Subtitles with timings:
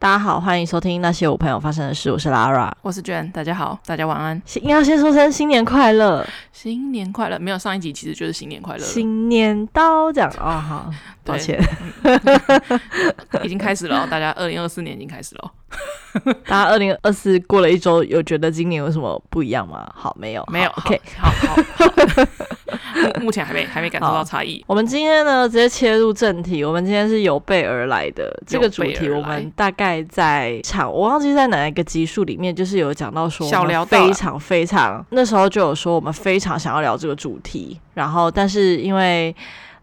[0.00, 2.10] 大家好，欢迎收听那些我朋友发生的事。
[2.10, 4.40] 我是 Lara，我是 Jen，大家好，大家晚安。
[4.62, 7.38] 要先说声新年快乐，新年快乐。
[7.38, 10.90] 没有上一集其实就是新年快乐，新年到这样哦，好，
[11.22, 11.62] 抱歉，
[13.42, 15.52] 已经开始了，大家二零二四年已经开始了。
[16.46, 19.86] 大家二零二四过了一周，有觉得今年有什么不一样吗？
[19.94, 20.70] 好，没有，没有。
[20.70, 21.54] OK，好好，
[23.20, 24.62] 目前还没还没感受到差异。
[24.66, 26.64] 我们今天呢，直接切入正题。
[26.64, 39.34] 我们今天是有备而来的这个主题，我们大概在场，我忘记在哪一个集数里面，就是有讲到说，小聊非常非常，那时候就有说我们非常想要聊这个主题，然后但是因为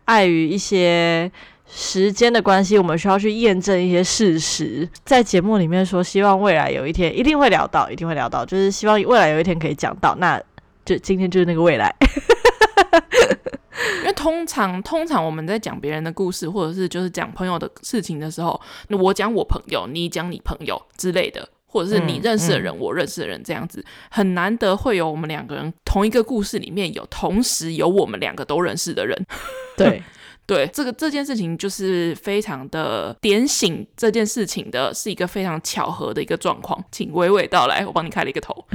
[0.05, 1.31] 碍于一些。
[1.69, 4.87] 时间的关系，我们需要去验证一些事实。
[5.03, 10.15] 在节目里面说，希望未来有一天一定会聊到，一定会聊到，就是希望未来有一天可以讲到。
[10.15, 10.41] 那
[10.85, 11.93] 就今天就是那个未来。
[14.01, 18.59] 因为通常通常我们在讲别人的故事，或者是就是讲朋友的事情的时候，
[18.89, 29.25] 我讲我朋友，你讲你朋友之类的，或者是你认识的人，嗯、我认识的人，这样子、嗯、很难得会有我们两个人同一个故事里面有同时有我们两个都认识的人。
[29.77, 30.01] 对。
[30.47, 38.65] 对，这个这件事情就是非常的点醒这件事情的，是一个非常巧合的一个状况，请娓娓道来，我帮你开了一个头。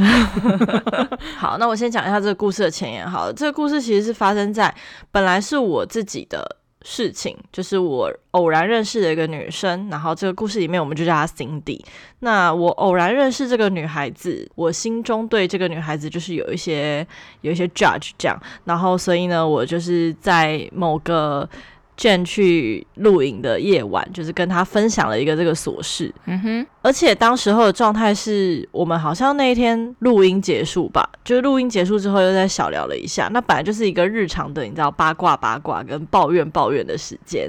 [1.38, 3.10] 好，那我先讲一下这个故事的前言。
[3.10, 4.72] 好了，这个故事其实是发生在
[5.10, 6.58] 本来是我自己的。
[6.84, 11.80] 事情就是我偶然认识的一个女生，然后这个故事里面我们就叫她 Cindy。
[12.20, 17.06] 那我偶然认识这个女孩子，我心中对这个女孩子就是有一些
[17.40, 21.48] 有一些 judge 这样，然后所以呢，我就是在某个。
[21.96, 26.12] Jen 去露营的夜晚，就是跟他分享了一个这个琐事。
[26.26, 33.28] 嗯哼，而且当时候的状态是我们好像那一天录音结束吧，就是录音结束之后又在小聊了一下。
[33.32, 37.48] 那本来就是一个日常的，你知道八卦八卦跟抱怨抱怨的时间。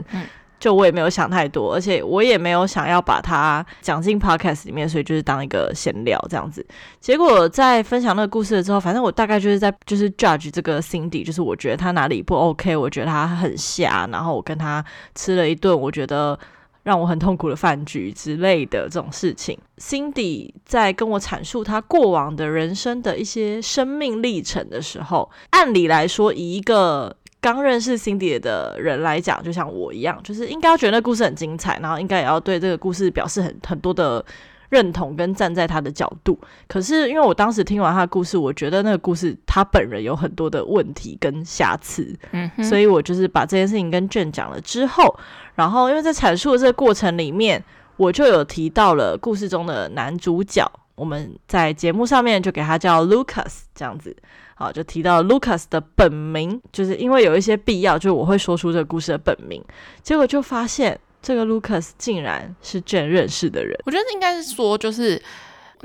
[0.63, 6.65] 就我也没有想太多，而且我也没有想要把它讲进 podcast 里面，所以就是当一个闲聊这样子。
[7.01, 14.81] 结果在分享那个故事了之后，反正我大概就是在就是 judge 这个 Cindy，就是我觉得他哪里不 OK，我觉得他很瞎，然后我跟他
[15.15, 16.39] 吃了一顿我觉得
[16.83, 19.59] 让我很痛苦的饭局之类的这种事情。
[19.79, 34.23] Cindy 在跟我阐述他过往的人生的一些生命历程的时候，按理来说以一个刚认识 Cindy 的人来讲，就像我一样，就是应该要觉得那故事很精彩，然后应该也要对这个故事表示很很多的
[34.69, 36.39] 认同，跟站在他的角度。
[36.69, 45.13] 可是因为我当时听完他的故事，我觉得那个故事他本人有很多的问题跟瑕疵，嗯哼，所以我就是把这件事情跟 Jen 讲了之后，
[45.55, 47.61] 然后因为在阐述的这个过程里面，
[47.97, 50.65] 我就有提到了故事中的男主角，
[50.95, 54.15] 我们在节目上面就给他叫 Lucas 这样子。
[54.55, 59.63] 好，就提到 Lucas 的本名，就是因为有一些必要，就我会说出这个故事的本名。
[60.01, 63.77] 结果就发现这个 Lucas 竟然是卷认识的人。
[63.85, 65.21] 我觉得应该是说，就是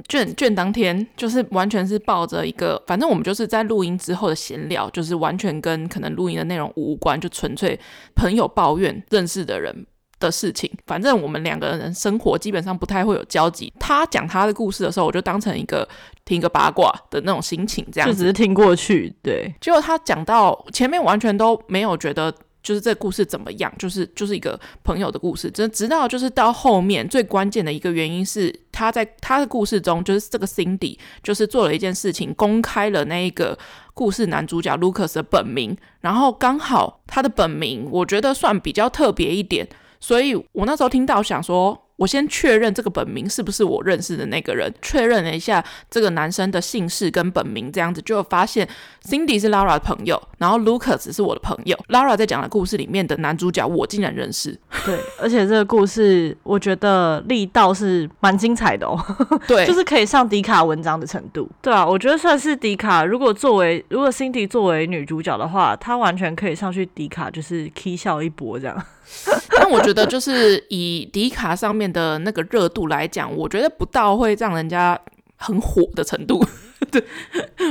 [0.09, 7.79] 卷卷当天就是完全是抱着一个，反正我们就是在录音之后的闲聊，就是完全跟可能录音的内容无关，就纯粹
[8.15, 9.87] 朋友抱怨认识的人
[10.21, 10.71] 的事情。
[10.87, 13.73] 反正我们两个人生活基本上不太会有交集。
[13.79, 15.89] 他讲他的故事的时候，我就当成一个。
[16.25, 19.11] 听个八卦的那种心情，这样子就只是听过去。
[19.23, 22.31] 对，结果他讲到前面完全都没有觉得
[22.63, 25.51] 就是这故事怎么样，就是就是一个朋友的故事。
[25.51, 33.59] 直直到就是到后面最关键的一个原因是他在他的故事中，就是这个 Cindy 就是做了一件事情，公开了那一个
[33.95, 39.67] 故事男主角 Lucas 的本名，然后刚好他的本名我觉得算比较特别一点，
[40.01, 41.79] 所以我那时候听到想说。
[41.99, 48.65] 我先确认这个本名是不是我认识的那个人，确认了一下这个男生的姓氏跟本名，这样子就发现
[49.03, 51.77] Cindy 是 Lara 的朋友，然后 Lucas 是我的朋友。
[51.89, 54.57] Lara 在讲的故事里面的男主角，我竟然认识。
[54.87, 58.97] 对，而且这个故事我觉得力道是蛮精彩的哦。
[59.49, 61.51] 对，就是可以上迪卡文章的程度。
[61.61, 63.05] 对啊，我觉得算是迪卡。
[63.05, 68.81] 如果作为如果 Cindy 作为女主角的话，她完全可以上去迪卡，就是 K 笑一波这样。
[69.57, 74.99] 但我觉得，就是以迪卡上面的那个热度来讲，我觉得不到会让人家
[75.37, 76.45] 很火的程度。
[76.93, 77.03] 对，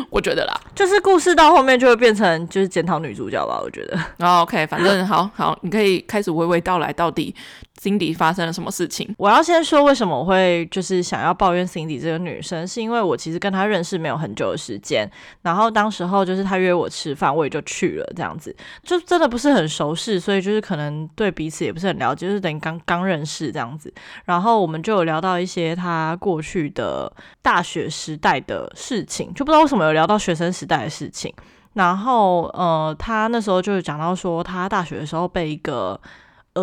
[0.10, 3.60] 我觉得啦，就是故事到后面就会变成就是检讨女主角吧。
[3.64, 3.98] 我觉得。
[4.20, 7.34] Oh, OK，反正好好，你可以开始娓娓道来，到底。
[7.82, 9.14] Cindy 发生了什么事情？
[9.18, 15.10] 我要先说为什么我会就是想要抱怨 Cindy 这个女生，是因为我其实跟她认识没有很久的时间，
[15.44, 23.94] 然后当时候就是她约我吃饭，我也就去了，这样子就真的不是很熟识，所以就是可能对彼此也不是很了解，就是等于刚刚认识这样子。
[24.26, 31.32] 然后我们就有聊到一些她过去的大学时代的事情，就不知道为什么有聊到学生时代的事情。
[31.74, 36.00] 然后呃，她那时候就讲到说，她大学的时候被一个。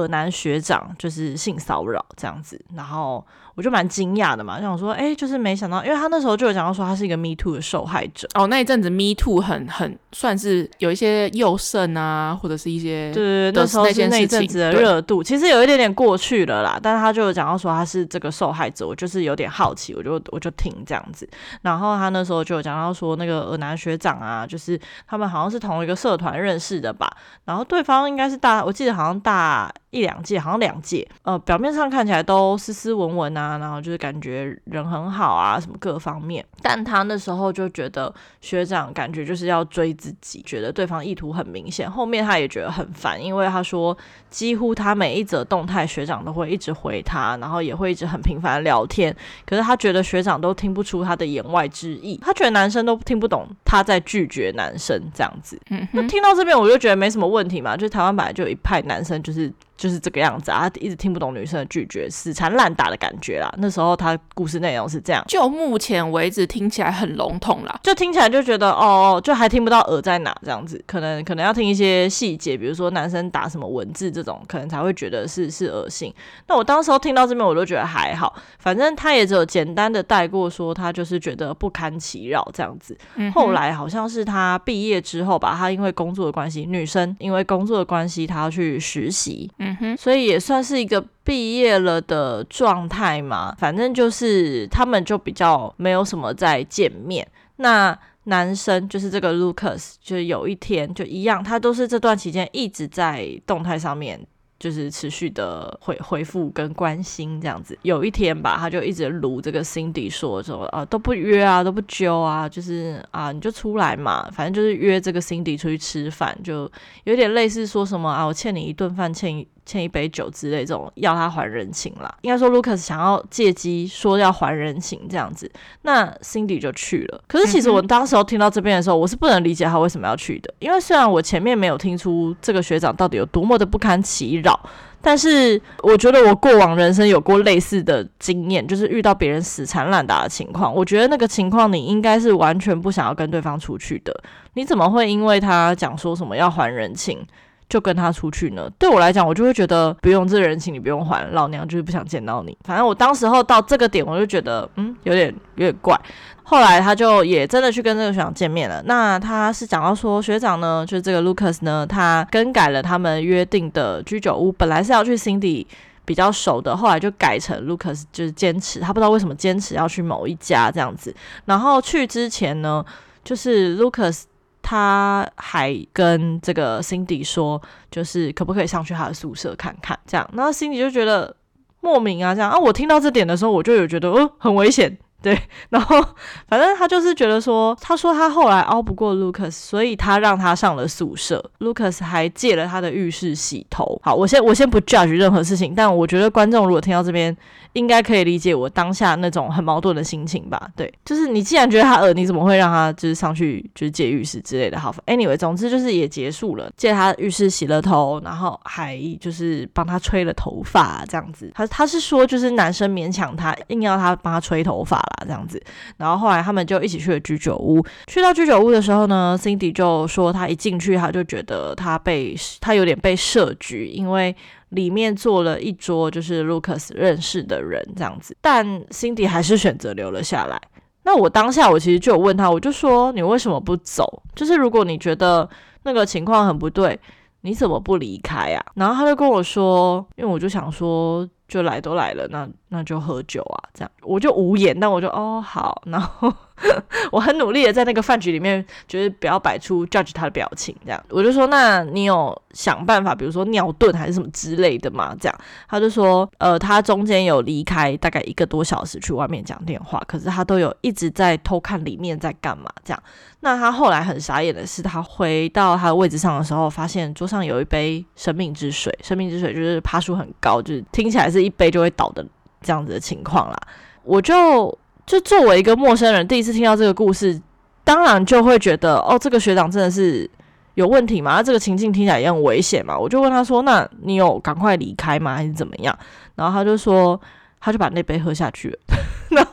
[0.00, 3.24] 尔男学长就是性骚扰这样子，然后。
[3.54, 8.28] 我就蛮惊讶的嘛，想说，哎、欸，就是没想到，因为他那时候就有讲到说他是一个 Me Too 的受害者。
[8.34, 16.78] 哦，那一阵子 Me Too 很很算是有一些幼剩啊，或者是一些对对对，那时候是那一阵子的热度，其实有一点点过去了啦。
[16.82, 21.28] 但是他就有讲到说他是这个受害者，我就是有点好奇，我就我就听这样子。
[21.62, 27.08] 然后他那时候就有讲到说那个尔男学长啊，就是他们好像是同一个社团认识的吧。
[27.44, 31.08] 然后对方应该是大，我记得好像大一两届，好像两届。
[31.22, 33.43] 呃，表面上看起来都斯斯文文啊。
[33.44, 41.90] 啊，然后就是感觉人很好啊，什么各方面，但他那时候就觉得学长感觉就是要追自己，觉得对方意图很明显。
[41.90, 43.96] 后面他也觉得很烦，因为他说
[44.30, 49.14] 几乎他每一则动态学长都会一直回他，然后也会一直很频繁聊天。
[49.44, 55.60] 可是他觉得学长都听不出他的言外之意，他觉得男生都听不懂他在拒绝男生这样子。
[55.70, 59.52] 嗯，那听到这边我就觉得没什么问题嘛，就台湾本来就有一派男生就是。
[59.76, 63.52] 就是这个样子啊，他一直听不懂女生的拒绝，死缠烂打的感觉啦。
[63.58, 76.12] 那时候他故事内容是这样，就目前为止听起来很笼统啦，就听起来就觉得哦，就还听不到耳在哪这样子，可能可能要听一些细节，比如说男生打什么文字这种，可能才会觉得是是恶心。
[76.46, 82.96] 那我当时候听到这边，我都觉得还好，反正他也只有简单的带过说他就是觉得不堪其扰这样子。
[83.16, 89.50] 嗯、后来好像是他毕业之后吧，他因为工作的关系，女生因为工作的关系，他要去实习。
[89.58, 93.54] 嗯嗯哼，所以也算是一个毕业了的状态嘛。
[93.58, 97.26] 反正就是他们就比较没有什么再见面。
[97.56, 104.26] 那男生就是这个 Lucas，就有一天就一样，他都是这段期间一直在动态上面。
[104.56, 116.70] 就是持续的回回复跟关心这样子，有一天吧，他就一直卢这个 Cindy 说说啊都不约啊都不揪啊，就是啊你就出来嘛，反正就是约这个 Cindy 出去吃饭，就
[117.02, 119.46] 有点类似说什么啊我欠你一顿饭，欠一。
[119.66, 125.50] 欠一杯酒之类这种要他还人情啦，应该说 Lucas 想要借机说要还人情这样子，
[125.82, 127.22] 那 Cindy 就去了。
[127.26, 134.58] 可是其实我当时候听到这边的时候，我是不能理解他为什么要去的，因为虽然我前面没有听出这个学长到底有多么的不堪其扰，
[135.00, 144.14] 但是我觉得我过往人生有过类似的经验，就是遇到别人死缠烂打的情况，我觉得那个情况你应该是完全不想要跟对方出去的，
[144.54, 147.26] 你怎么会因为他讲说什么要还人情？
[147.74, 148.70] 就跟他出去呢？
[148.78, 152.56] 对我来讲，我就会觉得不用这人情，你不用还，老娘就是不想见到你。
[152.62, 156.00] 反正我当时候到这个点，我就觉得嗯，有点有点怪。
[156.44, 158.80] 后来他就也真的去跟这个学长见面了。
[158.86, 165.66] 那他是讲到说，学长呢，就是这个 Lucas 呢，他更改了他们约定的居酒屋，本来是要去 Cindy
[166.04, 171.12] 比较熟的，后来就改成 Lucas 就是坚持，他不知道为什么坚持要去某一家这样子。
[171.46, 172.84] 然后去之前呢，
[173.24, 174.22] 就是 Lucas。
[174.64, 181.36] 他还跟这个 Cindy 说，就是可不可以上去他的宿舍看看，这样，然后 Cindy 就觉得
[181.80, 184.98] 莫名啊，这样啊，我听到这点的时候，我就有觉得，哦，很危险。
[185.24, 185.40] 对，
[185.70, 186.04] 然后
[186.46, 191.42] 反正他就是觉得说，他说他后来熬不过 Lucas，所以他让他上了宿舍。
[191.60, 193.98] Lucas 还借了他的浴室洗头。
[194.04, 197.34] 好，我先我先不 judge 任何事情，但我觉得观众如果听到这边，
[197.72, 200.68] 应该可以理解我当下那种很矛盾的心情吧？
[200.76, 204.78] 对，就是你既然觉得他恶，你怎么会让他就是上去就是借浴室之类的？
[204.78, 211.50] 好，Anyway，总之就是也结束了，借他浴室洗了头，然后还就是帮他吹了头发这样子。
[211.54, 215.13] 他他是说就是男生勉强他，硬要他帮他吹头发了。
[215.22, 215.62] 这样子，
[215.96, 217.84] 然后后来他们就一起去了居酒屋。
[218.06, 224.34] 去到居酒屋的时候呢，Cindy 就说他一进去，他就觉得他被他有点被设局，因为
[224.70, 228.36] 里面坐了一桌就是 Lucas 认识的人这样子。
[228.40, 230.60] 但 Cindy 还是选择留了下来。
[231.02, 234.22] 那我当下我其实就有问他，我就说你为什么不走？
[234.34, 235.48] 就是如果你觉得
[235.82, 236.98] 那个情况很不对，
[237.42, 238.64] 你怎么不离开啊？
[238.74, 241.28] 然后他就跟我说，因为我就想说。
[241.46, 246.32] 就来都来了，那那就喝酒啊，这样我就无言，但我就哦好，然后
[247.12, 255.14] 我很努力的在那个饭局里面，就是不要摆出 judge 他的表情，这样我就说，那你有想办法，比如说尿遁还是什么之类的吗？
[255.20, 255.38] 这样
[255.68, 263.02] 他就说，呃，他中间有离开大概一个多小时去外面讲电话，可是他都有一直在偷看里面在干嘛，这样。
[263.40, 268.96] 那他后来很傻眼的是，他回到他的位置上的时候，发现桌上有一杯生命之水。
[269.02, 272.24] 生命之水就是趴数很高，就是听起来是一杯就会倒的
[272.64, 273.56] 这样子的情况啦。
[274.02, 277.40] 我就就作为一个陌生人，第一次听到这个故事，
[277.84, 280.28] 当然就会觉得哦，这个学长真的是
[280.74, 281.42] 有问题吗？
[281.42, 282.98] 这个情境听起来也很危险嘛。
[282.98, 285.36] 我就问他说：“那你有赶快离开吗？
[285.36, 285.96] 还是怎么样？”
[286.34, 287.20] 然后他就说
[287.60, 288.78] ：“他就把那杯喝下去了。
[289.30, 289.50] ”然后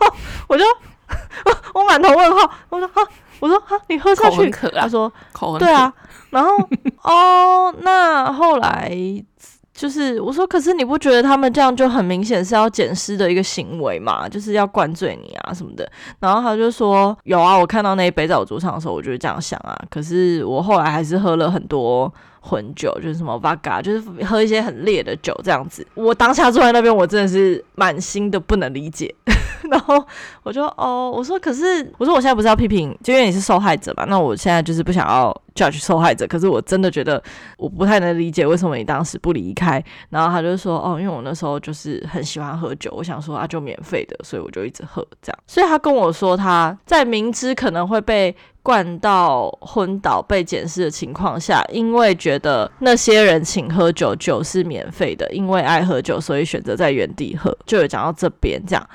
[0.47, 0.63] 我就
[1.75, 3.01] 我满头问号，我说：“哈。”
[3.41, 4.51] 我说哈，你喝下去。
[4.51, 5.91] 他说，口对啊。
[6.29, 6.51] 然后
[7.01, 8.91] 哦，那后来
[9.81, 14.29] 就是我说，可是你不觉得他们这样就很明显是要捡尸的一个行为嘛？
[14.29, 15.91] 就是要灌醉你啊什么的。
[16.19, 19.75] 然后他就说有啊，我看到那一杯在我桌上的时候，我就是这样想啊。
[19.89, 22.13] 可是我后来还是喝了很多。
[22.43, 25.85] 混酒就是什么 vodka，就是喝一些很烈的酒这样子。
[25.93, 29.13] 我当下坐在那边，我真的是满心的不能理解。
[29.69, 30.03] 然后
[30.41, 34.05] 我就哦，我说可是，我说我现在不是要批评，就因为你是受害者嘛。
[34.05, 36.27] 那我现在就是不想要 judge 受害者。
[36.27, 37.21] 可是我真的觉得
[37.57, 39.83] 我不太能理解为什么你当时不离开。
[40.09, 45.39] 然后他就说哦，因为我那时候就是很喜欢喝酒，我想说啊就免费的，所以我就一直喝这样。
[45.47, 48.35] 所以他跟我说他在明知可能会被。
[48.63, 58.89] 灌到昏倒被检视的情况下，因为觉得那些人请喝酒，酒是免费的，因为爱喝酒，所以选择在原地喝，就有讲到这边这样。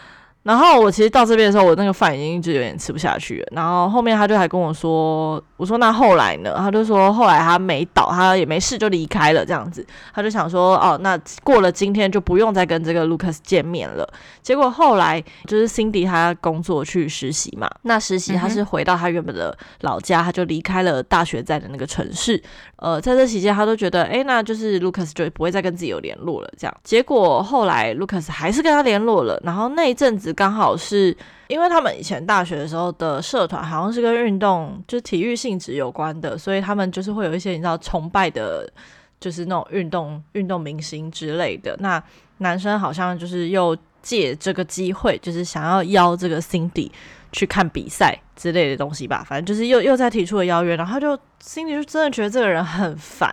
[0.46, 3.46] 然后我其实到这边的时候，我那个饭已经就有点吃不下去了。
[3.50, 9.84] 然后后面他就还跟我说：“我说那后来呢？”他就说：“后来他没倒，他也没事就离开了。”这样子，
[10.14, 14.08] 他就想说：“哦，那过了今天就不用再跟这个 Lucas 见面了。”
[14.40, 22.40] 结果后来就是 Cindy 他工作去实习嘛，那实习他是回到他原本的老家，他就离开了大学在的那个城市。
[22.76, 26.52] 呃，在这期间，他都觉得，哎，那就是 Lucas 就不会再跟自己有联络了。
[26.56, 29.40] 这样，结果后来 Lucas 还是跟他联络了。
[29.42, 31.16] 然后那一阵子刚好是
[31.48, 38.70] 因为他们以前大学的时候的社团好像是跟运动，就是体育性质有关的，所以他们就是会有一些你知道崇拜的，
[39.18, 41.74] 就是那种运动运动明星之类的。
[41.80, 42.00] 那
[42.38, 46.90] 男生好像就是又借这个机会，就是想要邀这个 Cindy
[47.32, 49.24] 去看比赛之类的东西吧。
[49.26, 51.18] 反正就是又又再提出了邀约，然后就。
[51.38, 53.30] Cindy 就真的觉得这个人很烦，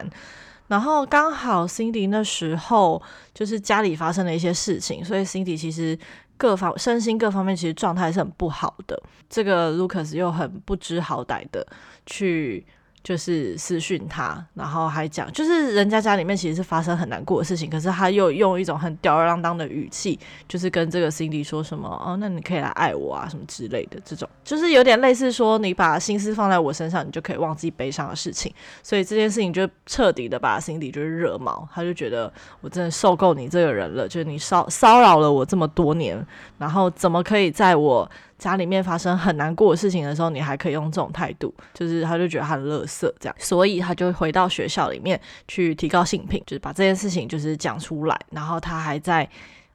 [0.68, 3.02] 然后刚好 Cindy 那时候
[3.34, 5.98] 就是家里发生了一些事情，所以 Cindy 其实
[6.38, 9.02] 各方身心各方面其实状态是很不好的。
[9.30, 11.66] 这个 Lucas 又很不知好歹的
[12.06, 12.66] 去。
[13.04, 20.18] 就是私讯他，然后还讲，就是人家家里面其实是发生很难过的事情，可是他又用一种很吊儿郎当的语气，
[20.48, 32.32] 就是跟这个 Cindy 说什么哦，那你可以来爱我啊，什么之类的，这种就是有点类似说你把心思放在我身上，你就可以忘记悲伤的事情，所以这件事情就彻底的把 Cindy 就是惹毛，他就觉得
[32.62, 36.26] 我真的受够你这个人了，就是你骚骚扰了我这么多年，
[36.58, 38.10] 然后怎么可以在我
[38.44, 49.26] 家里面发生很难过的事情的时候，你还可以用这种态度，就是他就觉得很乐色这样，所以他就回到学校里面去提高性品，就是把这件事情就是讲出来，然后他还在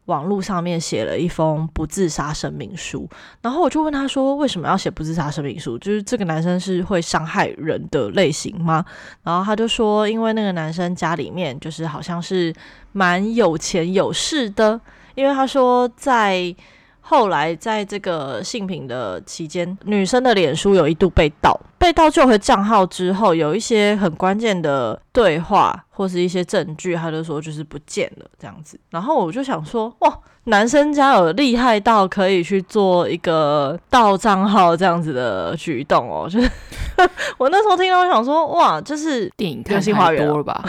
[0.05, 3.09] 网络上面写了一封不自杀声明书，
[3.41, 5.79] 然后我就问他说，为什么要写不自杀声明书？
[5.79, 8.85] 就是这个男生是会伤害人的类型吗？
[9.23, 12.55] 然后他就说，因为那个男生家里面就是好像是
[12.93, 14.79] 蛮有钱有势的，
[15.15, 16.55] 因为他说在。
[17.11, 28.79] 后来在这个性平的期间，女生的脸书有一度被盗，被盗救回账号之后，有一些很关键的对话或是一些证据，他就说就是不见了这样子。
[28.91, 36.51] 然后我就想说，哇，男生家有厉害到可以去做一个盗账号这样子的举动哦，就是
[37.39, 40.63] 我那时候听到我想说，哇，就是电影看太多了吧。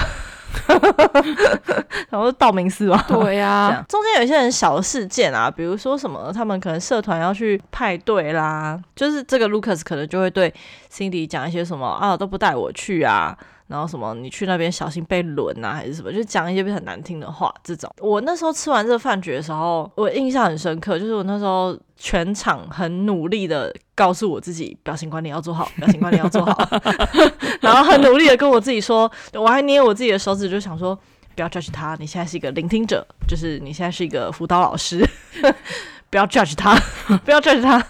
[2.09, 10.53] 然后道明寺嘛， 对呀、 啊，中间有一些很小的事件啊，比如说什么，他们可能社团要去派对啦，就是这个 Lucas 可能就会对
[10.91, 13.37] Cindy 讲一些什么啊，都不带我去啊。
[13.69, 16.11] 然后什么，你去那边小心被轮啊，还是什么？
[16.11, 17.53] 就讲一些很难听的话。
[17.63, 26.67] 这种，我那时候吃完这个饭局的时候，我印象很深刻，就是我那时候全场很努力的告诉我自己，表情管理要做好，表情管理要做好，
[27.61, 30.97] 然后很努力的跟我自己说，我还捏我自己的手指，就想说，
[31.35, 35.07] 不要 judge 他，你现在是一个聆听者，就是你现在是一个辅导老师，
[36.09, 36.75] 不要 judge 他，
[37.23, 37.85] 不要 judge 他。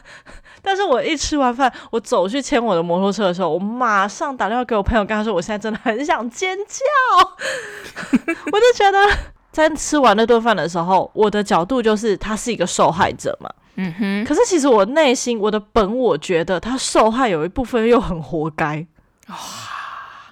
[0.61, 6.75] 但是我一吃完饭，我走去牵我的摩托车的时候，我马上打电话给我朋友，跟他说我现在真的很想尖叫。
[8.51, 8.97] 我就觉得
[9.51, 13.49] 在吃完那顿饭的时候，我的角度就是他是一个受害者嘛。
[13.75, 14.25] 嗯哼。
[14.25, 18.85] 可是其实我内心我的本我觉得他受害有一部分又很活该。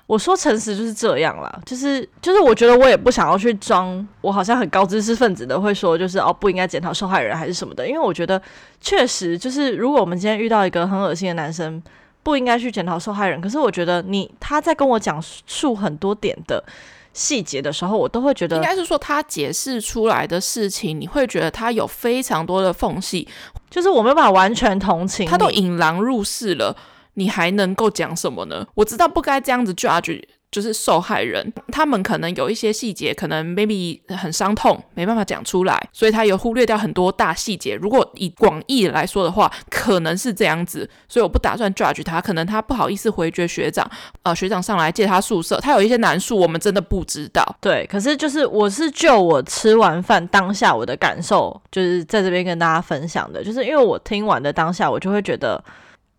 [0.08, 8.42] 我说诚实就是这样啦，就是就是，我觉得我也不想要去装，我好像很高知识分子的会说，就是哦不应该检讨受害人还是什么的，因为我觉得
[8.80, 11.84] 确实就是，如果我们今天遇到一个很恶心的男生，
[12.24, 13.42] 不应该去检讨受害人。
[13.42, 16.64] 可是我觉得你他在跟我讲述很多点的
[17.12, 23.28] 细节的时候，我都会觉得，应该是说他解释出来的事情，你会觉得他有非常多的缝隙，
[23.70, 26.74] 就是我没有办法完全同情，他都引狼入室了。
[27.18, 28.66] 你还能够讲什么呢？
[28.76, 37.76] 我知道不该这样子 judge 就是受害人，他们可能有一些细节，可能 maybe 很伤痛，没办法讲出来，所以他有忽略掉很多大细节。
[37.76, 42.22] 如果以广义来说的话，可能是这样子，所以我不打算 judge 他。
[42.22, 43.90] 可能他不好意思回绝学长，
[44.24, 47.44] 呃，学长上来借他宿舍，他有一些难处，我们真的不知道。
[47.60, 55.62] 对，可是就是我是就我吃完饭当下我的感受，就是在这边跟大家分享的，就是因为我听完的当下，我就会觉得，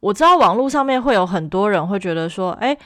[0.01, 2.77] 我知道网络上面会有很多人会觉得说，哎，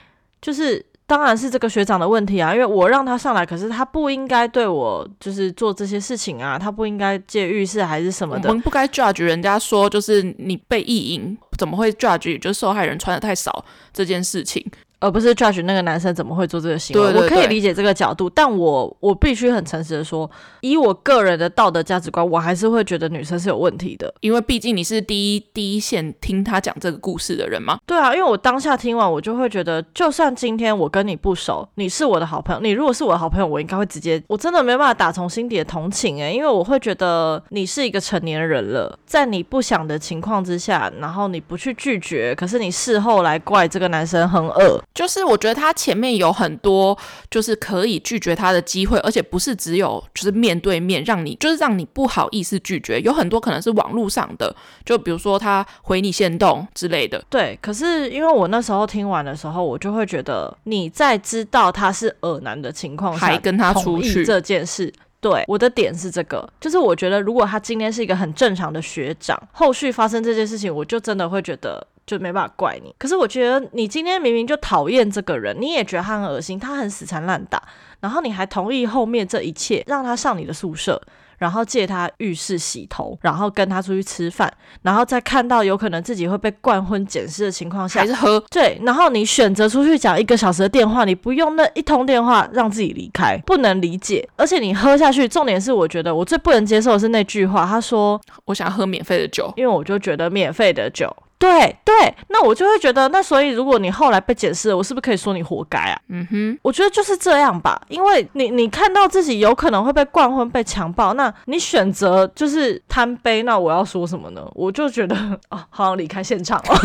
[0.40, 0.84] 就是。
[1.04, 8.48] 当然是这个学长的问题啊，因为我让他上来，可是他不应该对我就是做这些事情啊，他不应该借浴室还是什么的。
[8.48, 14.64] 我们不该 judge 人家说就是你被意淫，怎么会 judge 就受害人穿的太少这件事情。
[15.02, 20.30] 而不是 judge 那个男生怎么会做这个行为，对对对，我可以理解这个角度，但我我必须很诚实的说，
[20.60, 27.78] 以我个人的道德价值观，我还是会觉得女生是有问题的，因为毕竟你是第一第一线听他讲这个故事的人嘛。
[27.84, 45.70] 对啊，因为我当下听完，我就会觉得，就算今天我跟你不熟，你是我的好朋友，你如果是我的好朋友，我应该会直接，我真的没办法打从心底的同情诶，因为我会觉得你是一个成年人了，在你不想的情况之下，然后你不去拒绝，可是你事后来怪这个男生很恶，就是我觉得他。
[45.82, 46.96] 前面有很多
[47.28, 57.20] 就是可以拒绝他的机会，而且不是只有就是面对面让你就是让你不好意思拒绝，有很多可能是网络上的，就比如说他回你线动之类的。
[57.28, 64.92] 对，可是因为我那时候听完的时候，我就会觉得你在知道他是耳男的情况下，还跟他出去这件事。
[65.20, 71.84] 对，我的点是这个，就是我觉得如果他今天是一个很正常的学长，后续发生这件事情，我就真的会觉得。
[72.06, 77.62] 就没办法怪你，可是我觉得你今天明明就讨厌这个人，你也觉得他很恶心，他很死缠烂打，
[78.00, 81.00] 然后你还同意后面这一切，让他上你的宿舍，
[81.38, 88.42] 然后借他浴室洗头，然后跟他出去吃饭，然后再看到有可能自己会被灌昏捡尸的情况下，还是喝。
[88.50, 94.28] 对，然后你选择出去讲一个小时的电话，你不用那一通电话让自己离开，不能理解。
[94.36, 101.14] 而且你喝下去，重点是我觉得我最不能接受的是那句话，他说我想要喝免费的酒，因为我就觉得免费的酒。
[101.42, 106.00] 对对，那我就会觉得，那所以如果你后来被检视了，我是不是可以说你活该啊？
[106.08, 114.48] 嗯哼，我觉得就是这样吧，因为你你看到自己有可能会被灌昏、被强暴，那你选择就是贪杯，那我要说什么呢？
[114.54, 115.16] 我就觉得
[115.48, 116.78] 啊，好想离开现场了，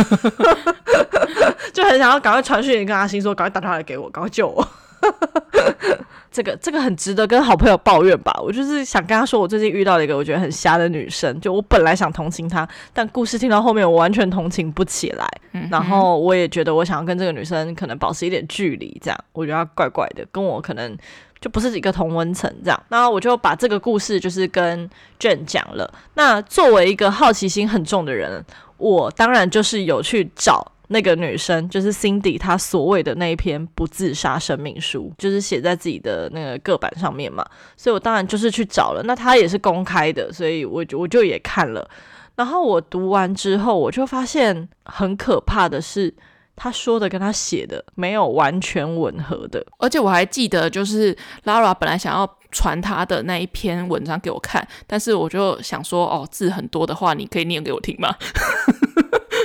[1.72, 4.68] 就很想要赶快传讯跟阿星说，赶快打电话来给我，赶快救我。
[6.30, 8.32] 这个这个很值得跟好朋友抱怨吧？
[8.44, 11.40] 我就是想跟他说，我最近遇到了一个我觉得很瞎的女生。
[11.42, 15.28] 就我本来想同情她，但故事听到后面，我完全同情不起来。
[15.54, 20.96] 嗯、然后我也觉得我想要跟这个女生可能保持一点距离，这样我觉得她怪怪的，跟我可能
[21.40, 22.84] 就不是一个同温层这样。
[22.90, 24.88] 然后我就把这个故事就是跟
[25.20, 25.92] Jane 讲了。
[26.14, 28.46] 那作为一个好奇心很重的人，
[28.78, 30.74] 我当然就是有去找。
[30.88, 37.46] 那个女生就是 Cindy，她所谓的那一篇不自杀生命书，就是写在自己的那个个板上面嘛，
[37.76, 39.02] 所以我当然就是去找了。
[39.04, 41.90] 那她也是公开的，所以我就我就也看了。
[42.36, 46.14] 然后我读完之后，我就发现很可怕的是，
[46.56, 49.66] 她说的跟她写的没有完全吻合的。
[49.80, 58.16] 而且我还记得，就是 Lara 本来想要传她的那一篇文章给我看，但是我就想说，哦，字很多的话，你可以念给我听吗？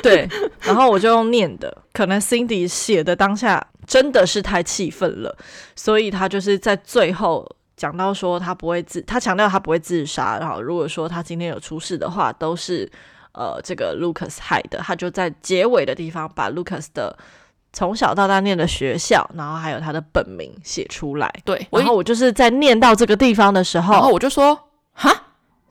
[0.04, 0.28] 对，
[0.60, 5.36] 然后我就用念的，可能 Cindy 写的当下真的是太气愤了，
[5.76, 12.90] 所以他就是在最后讲到说他不会自，他强调他不会自杀，然后如果说他今天有出事的话，都是
[13.32, 17.16] 呃这个 Lucas 害的，他就在结尾的地方把 Lucas 的
[17.72, 21.32] 从小到大念的学校，然后还有他的本名写出来。
[21.44, 25.21] 对，然后我就是在念到这个地方的时候，然后我就说哈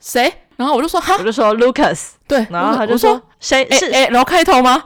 [0.02, 0.34] 谁？
[0.58, 4.84] 然后我就说哈，我就说 Lucas，对，然后他就说谁是 L 开头吗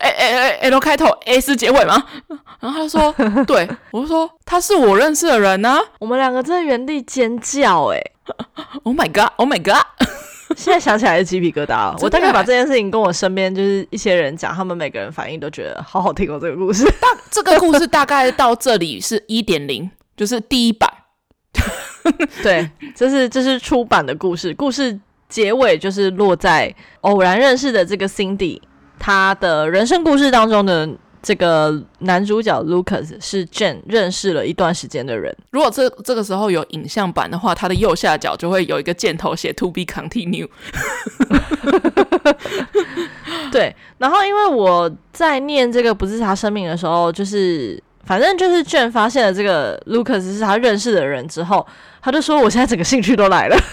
[0.00, 2.04] ？A A A L 开头 A 是结尾吗？
[2.60, 3.12] 然后他就说
[3.44, 5.80] 对，我就说他是我认识的人呢、啊。
[5.98, 8.00] 我们两个在原地尖叫哎，
[8.84, 9.84] Oh my god，Oh my god！
[10.56, 11.96] 现在想起来是鸡皮疙瘩。
[12.00, 16.38] 我大概把这件事情跟我身边就是一些人讲，他们每个人反应都觉得好好听哦。
[16.40, 20.88] 这个故事，大这个故事大概到这里是一点零，就是第一版。
[22.42, 28.60] 对，这是这是出版的故事，故事结尾就是落在偶然认识的这个 Cindy，
[28.98, 30.88] 他的人生故事当中的
[31.22, 35.34] 这个男主角 Lucas 是 Jane 认识了一段时间的人。
[35.50, 40.48] 如果这这个时候有影像版的话，他的右下角就会有一个箭头写 To be continue。
[43.50, 47.82] 对，然后因为我在念这个不自杀生命的时候，就是。
[48.06, 51.66] 反正就是，Jane 发现了这个 Lucas 是他认识的人之后，
[52.00, 53.56] 他就说：“我现在整个兴趣都来了。”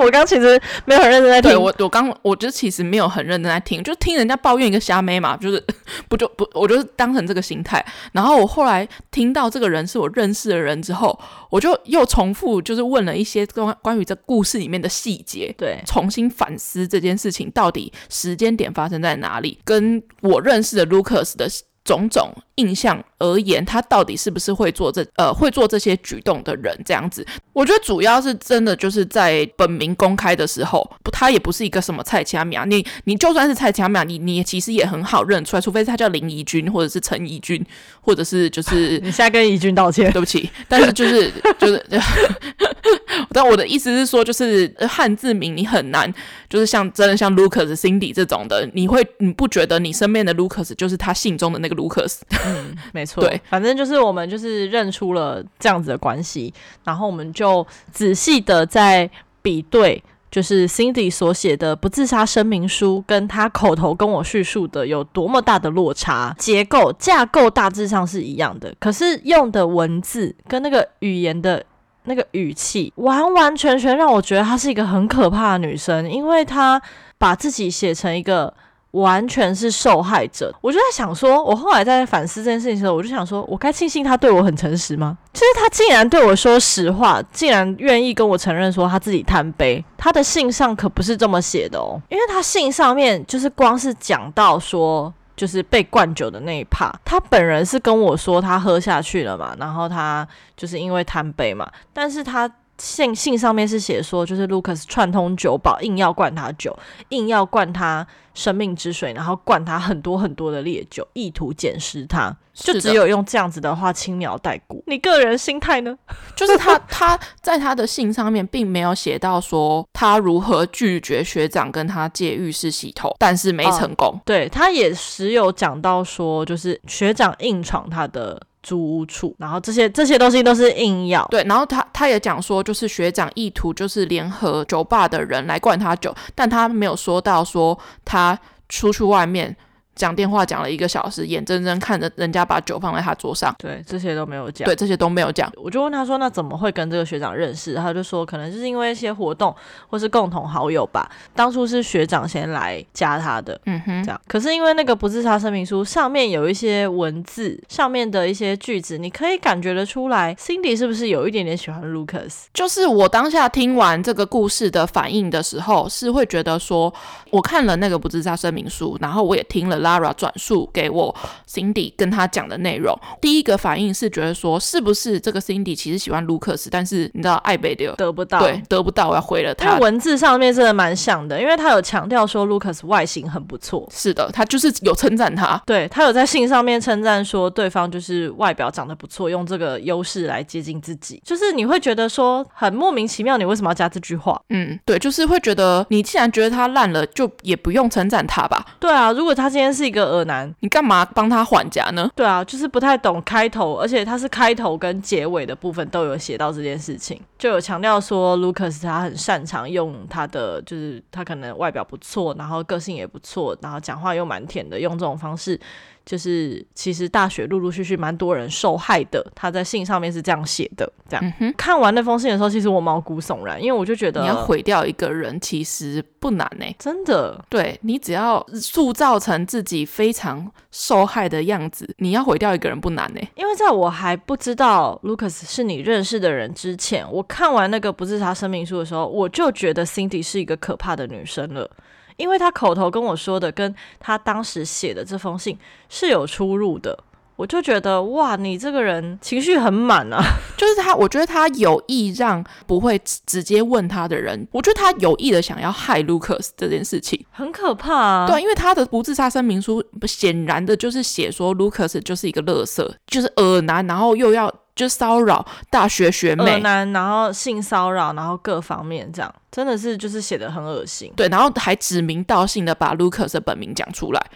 [0.00, 1.50] 我刚其实没有很认真在听。
[1.50, 5.62] 对我，我刚我就其实没有很认真在听，就听人家抱怨一个瞎妹嘛，就是
[6.08, 7.84] 不就不，我就是当成这个心态。
[8.12, 11.20] 然后我后来听到这个人是我认识的人之后，
[11.50, 21.46] 我就又重复就是问了一些关关于这故事里面的细节，对，重新反思这件事情到底时间点发生在哪里，跟我认识的 Lucas 的。
[21.84, 26.74] 种种印象而言，他到底是不是会做这呃会做这些举动的人？
[26.84, 37.64] 这样子，我觉得主要是真的就是在本名公开的时候，不，他也不是一个什么蔡恰米啊，你你就算是蔡恰米亚，你你其实也很好认出来，除非是他叫林怡君，或者是陈怡君，
[38.00, 41.84] 或者是就是 你现在跟怡君道歉，对不起， 但是就是就是。
[43.32, 46.12] 但我的意思是说，就是汉字名你很难，
[46.48, 52.20] 就是像真的像 Lucas、Cindy 这种的，你会你不觉得你身边的 Lucas 就是他信中的那个 Lucas？
[52.46, 53.22] 嗯，没错。
[53.22, 56.52] 对，反正就是我们就是认出了这样子的关系，
[56.84, 59.10] 然后我们就仔细的在
[59.42, 71.64] 比对，就是 Cindy 所写的不自杀声明书，跟他口头跟我叙述的有多么大的落差，结构架构大致上是一样的，可是用的文字跟那个语言的。
[72.06, 76.78] 那个语气完完全全让我觉得她是一个很可怕的女生，因为她
[77.16, 78.52] 把自己写成一个
[78.94, 80.52] 完全是受害者。
[80.60, 85.16] 我就在想说，我后来在反思这件事情的时候，我就想说，我该庆幸他对我很诚实吗？
[85.32, 89.84] 就是他竟然对我说实话，竟然愿意跟我承认说他自己贪杯。
[89.96, 95.12] 他的信上可不是这么写的哦，因为他信上面就是光是讲到说。
[95.36, 100.24] 就是被灌酒的那一趴，他本人是跟我说他喝下去了嘛，然后他
[100.56, 106.76] 就是因为贪杯嘛，但是他信信上面是写说，就是 Lucas 串通酒保，硬要灌他酒，
[107.10, 112.36] 硬要灌他生命之水，然后灌他很多很多的烈酒，意图捡尸他。
[112.52, 114.80] 就只有用这样子的话轻描淡过。
[114.86, 115.96] 你个人心态呢？
[116.36, 124.06] 就是他他在他的信上面并没有写到说他如何拒绝学长跟他借浴室洗头，但是没成功。
[124.06, 131.24] 哦、对，他也时有讲到说，就是学长硬闯他的租屋处，然后这些这些东西都是硬要。
[131.26, 138.36] 对，然后他他也讲说，就是学长意图就是联合酒吧的人来灌他酒，但他没有说到说他
[138.68, 139.56] 出去外面。
[139.94, 145.52] 讲电话讲了一个小时，眼睁睁看着人家把酒放在他桌上，对，这些都没有讲，对，这些都没有讲。
[145.56, 149.54] 我就问他说：“那怎么会跟这个学长认识？”他就说：“可能就是因为一些活动
[149.88, 151.08] 或是共同好友吧。
[151.34, 154.20] 当初是学长先来加他的，嗯哼，这样。
[154.26, 162.46] 可是因为那个不自杀声明书上面有一些文字，上面的一些句子，你可以感觉得出来，Cindy 是不是有一点点喜欢 Lucas？
[162.52, 166.92] 就是我当下听完这个故事的反应的时候，是会觉得说，
[167.30, 169.83] 我看了那个不自杀声明书，然后我也听了。
[169.84, 171.14] Lara 转述给我
[171.48, 179.72] Cindy 跟他讲的内容，第一个反应是觉得说，是不是这个 Cindy 其实喜欢 Lucas，但是你知道爱被的得不到，对，得不到，我要毁了他。
[179.72, 194.40] 他文字上面真的蛮像的，因为他有强调说 Lucas 外形很不错，是的，他就是有称赞他，对，他有在信上面称赞说对方就是外表长得不错，用这个优势来接近自己，就是你会觉得说很莫名其妙，你为什么要加这句话？
[194.50, 198.64] 嗯，对，就是会觉得你既然觉得他烂了，就也不用称赞他吧？
[198.78, 202.08] 对啊，如果他今天是一个恶男，你干嘛帮他缓夹呢？
[202.14, 215.58] 对啊，就是不太懂开头，而且他是开头跟结尾的部分都有写到这件事情，就有强调说，Lucas 他很擅长用他的，就是他可能外表不错，然后个性也不错，然后讲话又蛮甜的，用这种方式。
[216.04, 220.90] 就是其实大学陆陆续续蛮多人受害的，他在信上面是这样写的。
[221.08, 227.42] 这样、嗯、看完那封信的时候，其实我毛骨悚然，因为我就觉得你要毁掉一个人其实不难呢、欸，真的。
[227.48, 233.28] 对，你只要塑造成自己非常受害的样子，你要毁掉一个人不难呢、欸。
[233.34, 241.70] 因为在我还不知道 Lucas 是你认识的人之前，我看完那个不自杀声明书的时候，我就觉得 Cindy 是一个可怕的女生了。
[242.16, 246.98] 因为他口头跟我说的，跟他当时写的这封信是有出入的，
[247.36, 250.22] 我就觉得哇，你这个人情绪很满啊！
[250.56, 258.26] 就是他，我觉得他有意让不会直接问他的人，我觉得他有意的想要害 Lucas 这件事情，很可怕啊。
[258.28, 264.52] 对，因为他的不自杀声明书显然的就是写说 Lucas 就是一个乐色，就是恶男，然后又要。
[264.74, 271.12] 就骚扰大学学妹，男，然后性骚扰，然后各方面这样，真的是就是写的很恶心。
[271.16, 274.26] 对，然后还指名道姓的把 Lucas 的本名讲出来，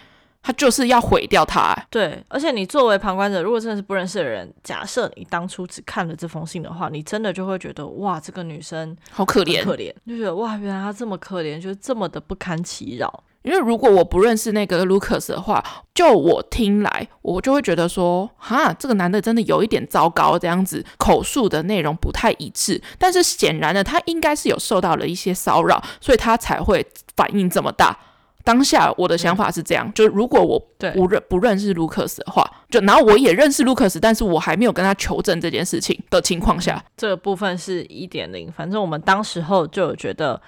[0.41, 1.75] 他就是要毁掉他。
[1.89, 13.23] 对，而且你作为旁观者，如果真的是不认识的人，假设你当初只看了这封信的话，你真的就会觉得哇，这个女生好可怜，可怜，就觉得哇，原来她这么可怜，就是这么的不堪其扰。
[13.41, 22.81] 因为如果我不认识那个 Lucas 的话，就我听来，我就会觉得说，哈，这个男的真的有一点糟糕，这样子口述的内容不太一致。
[22.97, 27.97] 但是显然呢，他应该是有受到了一些骚扰，所以他才会反应这么大。
[28.43, 30.59] 当下我的想法是这样，嗯、就如果我
[30.93, 38.51] 不认不认识 Lucas 的话，就然后我也认识 Lucas，但是我还没有跟他求证这件事情的情况下，这个部分是一点零。
[38.51, 40.41] 反正我们当时候就有觉得，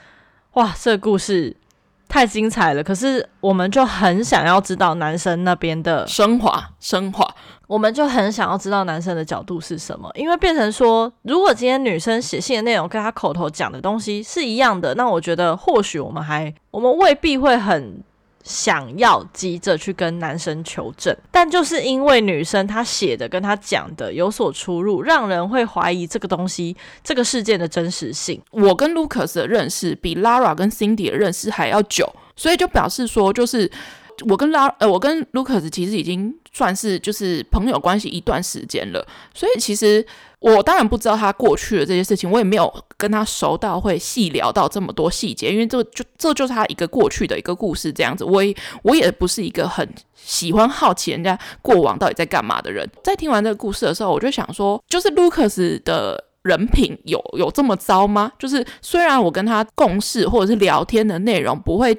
[0.54, 1.56] 哇，这个故事。
[2.12, 7.26] 太精彩了，可是我们就很想要知道男生那边的升华，升华，
[7.67, 18.04] 我们就很想要知道男生的角度是什么，因为变成说，如果今天女生写信的内容跟他口头讲的东西是一样的，那我觉得或许我们还，我们未必会很。
[18.43, 28.41] 想要急着去跟男生求证，但就是因为女生她写的跟她讲的有所出入，让人会怀疑这个东西、这个事件的真实性。
[28.51, 33.69] 我跟 Lucas 的认识比 Lara 跟 Cindy 的认识还要久，所以就表示说，就是
[34.28, 40.06] 我跟拉呃，我跟 Lucas 其实已经算是就是朋友关系一段时间了，所以其实。
[40.41, 48.24] 我当然不知道他过去的这些事情，我也没有跟他熟到会细聊到这么多细节，因为这就这就是他一个过去的一个故事这样子。
[48.24, 52.89] 我也我也不是一个很喜欢好奇人家过往到底在干嘛的人。
[53.04, 58.32] 在听完这个故事的时候，我就想说，就是 Lucas 的人品有有这么糟吗？
[58.38, 61.97] 就是虽然我跟他共事或者是聊天的内容不会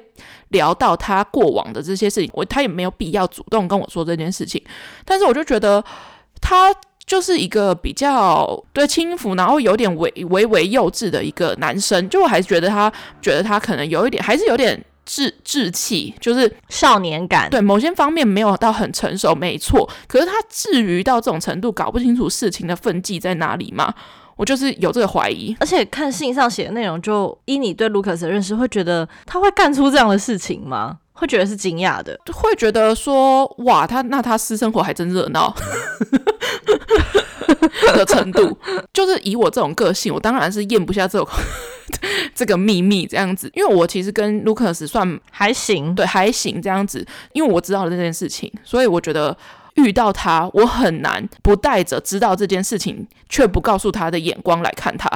[0.49, 4.63] 聊到他过往的这些事情，我他也没有必要主动跟我说这件事情，
[5.05, 5.83] 但是我就觉得
[6.41, 6.73] 他。
[7.05, 12.89] 就是一个比较对轻浮，然后有点唯唯唯幼稚的一个男生，就我还是觉得他
[13.21, 19.87] 觉得他可能有一点，还是有点稚稚气，就是少年感，对某些方面没有到很成熟，没错。
[20.07, 23.93] 可是他至于到这种程度搞不清楚事情的分际在哪里吗？
[24.35, 25.55] 我就是有这个怀疑。
[25.59, 30.99] 而且看信上写的内容，就依你对卢克斯的认识，会觉得他会干出这样的事情吗？
[31.13, 35.53] 会觉得是惊讶的，就会觉得说哇，他那他私生活还真热闹。
[37.93, 38.57] 的程度，
[38.91, 41.27] 就是以我这种个性，我当然是咽不下这种
[42.33, 49.35] 这个秘密这样子，因为我其实跟 Lucas 算还行，对，还行这样子，因为我知道了这件事情，所以我觉得
[49.75, 55.09] 遇到他，我很难不带着知道这件事情却不告诉他的眼光来看他，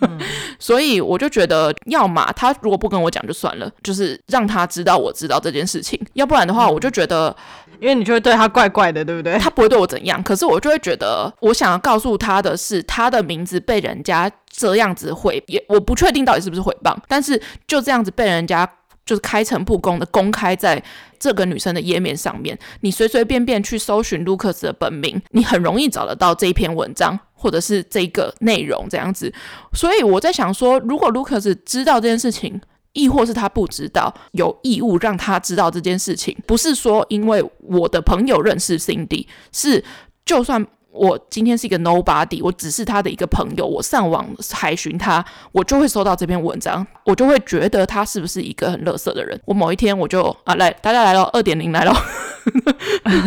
[0.00, 0.18] 嗯、
[0.58, 7.34] 所以我就觉得，要么他如果不跟我讲就算了，就是让他知道我知道这件事情，要不然的话，我就觉得。
[7.80, 9.36] 因为你就会对他怪怪的，对不对？
[9.36, 18.66] 他不会对我怎样，可是我就会觉得，我想要告诉他的是，他的名字被人家这样子毁，也我不确定到底是不是毁谤，但是就这样子被人家
[19.04, 20.82] 就是开诚布公的公开在
[21.18, 29.32] 这个女生的页面上面，你随随便便去搜寻 Lucas 的本名，你很容易找得到这一篇文章或者是这个内容这样子。
[29.74, 32.60] 所以我在想说，如果 Lucas 知道这件事情。
[32.96, 39.82] 亦或是他不知道，有义务让他知道这件事情，不是说因为我的朋友认识 Cindy，是
[40.24, 40.64] 就算
[40.94, 49.38] 我今天是一个 nobody，我只是他的一个朋友，我上网海寻他，我就会收到这篇文章，我就会觉得他是不是一个很垃圾的人。
[49.44, 51.92] 我某一天我就啊来，大家来了，二点零来了，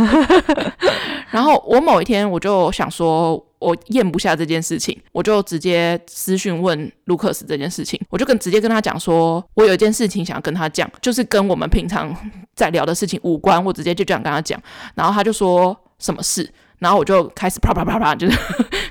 [1.29, 3.43] 然后我某一天我就想说。
[3.59, 12.15] 我咽不下这件事情，我就直接私讯问卢克斯这件事情，我就跟直接跟他讲说，我有一件事情想要跟他讲，就是跟我们平常
[12.53, 14.61] 在聊的事情无关，我直接就这样跟他讲，
[14.93, 16.47] 然后他就说什么事。
[16.79, 18.37] 然后我就开始啪啪啪啪，就是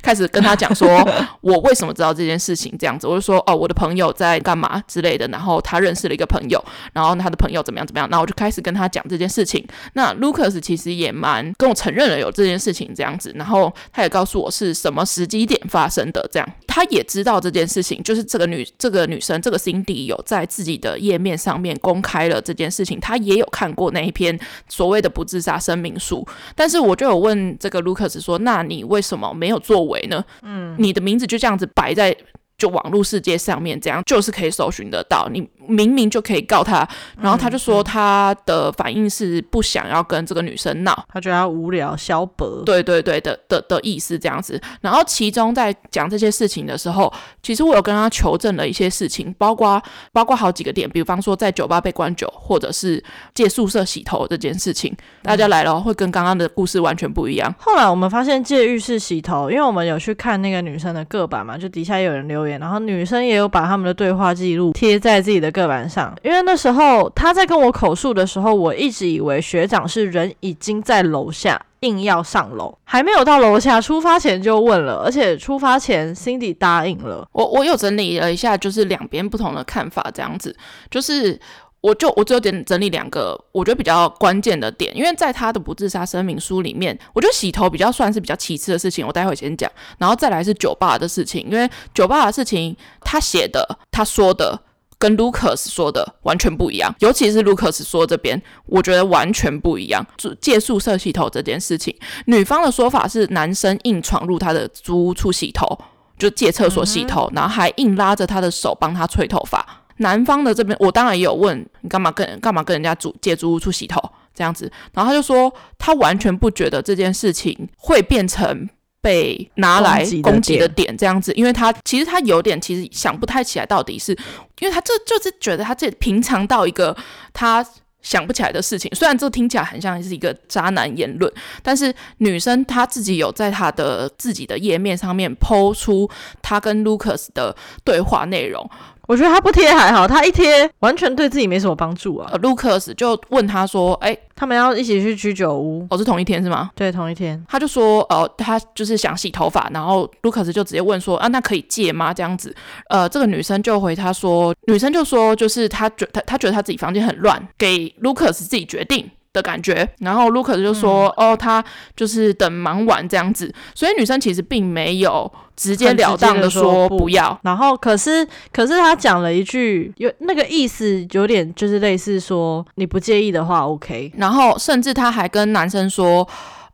[0.07, 0.89] 开始跟他讲说，
[1.43, 3.09] 我为什么知道这件事情这样子。
[3.09, 5.27] 我就说，哦，我的朋友在干嘛之类的。
[5.27, 8.09] 然后他认识了一个朋友，然后他的朋友怎么样怎么样。
[8.09, 9.67] 然后我就开始跟他讲这件事情。
[9.95, 13.33] 那 Lucas 其实也蛮跟我承认了有这件事情这样子。
[13.35, 16.49] 然后他也告诉我是什么时机点发生的这样。
[16.69, 23.01] 他也知道这件事情，就是这个女这个女生这个 Cindy 有在自己的页面上面公开了这件事情。
[23.01, 24.39] 他也有看过那一篇
[24.69, 26.25] 所谓的不自杀声明书。
[26.55, 27.83] 但是我就有问这个。
[27.87, 30.25] 卢克斯说：“那你为什么没有作为呢？
[30.43, 32.17] 嗯，你的名字就这样子摆在。”
[32.59, 35.29] 就网络世界上面这样，就是可以搜寻得到。
[35.31, 36.87] 你明明就可以告他，
[37.21, 42.63] 然后他就说他的反应是不想要跟这个女生闹，他觉得他无聊、消薄。
[42.65, 44.61] 对对对的的的意思这样子。
[44.81, 53.03] 然后其中在讲这些事情的时候，其实我有跟他求证了一些事情，包括包括好几个点，比方说在酒吧被关酒，或者是
[53.35, 54.95] 借宿舍洗头这件事情。
[55.23, 57.53] 大家来了会跟刚刚的故事完全不一样。
[57.59, 62.59] 后来我们发现借浴室洗头，因为我们有去看那个女生的个版嘛，就底下有人留言。
[62.61, 77.27] 然后女生也有把他们的对话记录贴在自己的个板上，因为那时候他在跟我口述的时候，我一直以为学长是人已经在楼下，硬要上楼，还没有到楼下，出发前就问了，而且出发前 Cindy 答应了。
[77.33, 80.57] 我我有整理了一下，就是两边不同的看法，这样子，
[80.91, 81.41] 就是。
[81.83, 94.59] 我就我只有点整理两个我觉得比较关键的点，因为在他的不自杀声明书里面，我觉得洗头比较算是比较其次的事情，我待会先讲，然后再来是酒吧的事情，因为酒吧的事情他写的他说的
[94.99, 100.05] 跟 Lucas 说的完全不一样，尤其是 Lucas 说这边，我觉得完全不一样。
[100.41, 101.95] 借宿舍洗头这件事情，
[102.27, 105.79] 女方的说法是男生硬闯入她的租屋处洗头，
[106.19, 109.85] 就借厕所洗头，然后还硬拉着她的手帮她吹头发。
[109.99, 113.99] 男方的这边，我当然也有问你干嘛跟干嘛跟人家租借租屋处洗头
[114.35, 118.69] 这样子，然后他就说他完全不觉得这件事情会变成
[119.07, 124.11] 被拿来攻击的点这样子，因为他其实他有点其实想不太起来到底是，
[124.59, 126.97] 因为他这就是觉得他这平常到一个
[127.33, 127.65] 他
[128.03, 136.11] 想不起来的事情，虽然这听起来很像是一个渣男言论，但是女生她自己有在她的自己的页面上面 po 出
[136.43, 138.69] 她跟 Lucas 的对话内容。
[139.07, 142.33] 我觉得他不贴还好，他一贴完全对自己没什么帮助啊。
[142.43, 147.43] Lucas 就问他说：“哎、欸，他们要一起去居酒屋，哦，是同一天是吗？”对，同一天。
[147.49, 152.55] 他就说：“呃，他就是想洗头发，然后 Lucas 就直接问说：‘啊，那可以借吗？’这样子，
[152.91, 161.63] 呃，这个女生就回他说，女生就说，就是他觉他他觉得他自己房间很乱，给 Lucas 自己决定。”的感觉，然后卢克斯就说：“嗯、哦，他
[161.95, 167.35] 就是等忙完这样子。”所以女生其实并没有直截了当的说不要。
[167.35, 174.11] 不，然后，可是，可是他讲了一句，有那个意思，有点就是类似说你不介意的话，OK。
[174.17, 176.27] 然后，甚至他还跟男生说。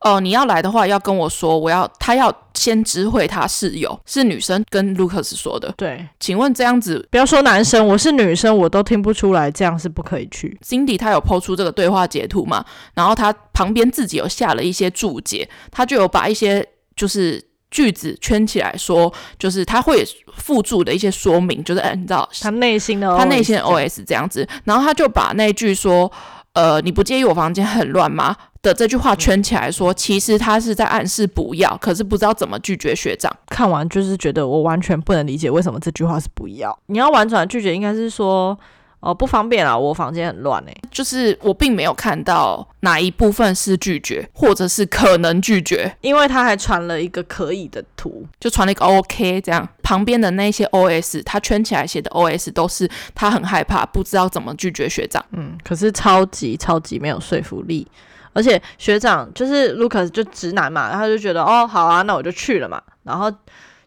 [0.05, 5.73] 哦，你要来的话要跟我说，我要他要先知会他室友，是女生跟 Lucas 说的。
[5.77, 10.59] 对，请问这样子，不要说男生，我是女生，我都听不出来，这样是不可以去。
[10.65, 12.65] Cindy 他有 po 出这个对话截图嘛？
[12.95, 20.05] 然后他旁边自己有下了一些注解，他就有把一些就是句子圈起来说，就是他会
[20.37, 26.11] 附注的一些说明，就是哎，你知道他内心的他内心的 OS 这样子，然后他就把那句说，
[26.55, 28.37] 呃，你不介意我房间很乱吗？
[28.61, 33.35] 的这句话圈起来说，其实他是在暗示不要，可是不知道怎么拒绝学长。
[33.49, 36.79] 看完就是觉得我完全不能理解为什么这句话是不要。
[36.87, 38.57] 你要婉转拒绝，应该是说，
[39.03, 40.75] 哦，不方便啊，我房间很乱哎。
[40.93, 55.25] 就是我并没有看到哪一部分是拒绝，或者是可能拒绝，因为他还传了一个可以的图，就传了一个 OK 这样，旁边的那些 OS，他圈起来写的 OS 都是他很害怕，不知道怎么拒绝学长。
[55.33, 57.87] 嗯，可是超级超级没有说服力。
[58.35, 62.81] 而且学长就是 Lucas 就直男嘛，然后他就觉得哦好啊，那我就去了嘛。
[63.03, 63.31] 然后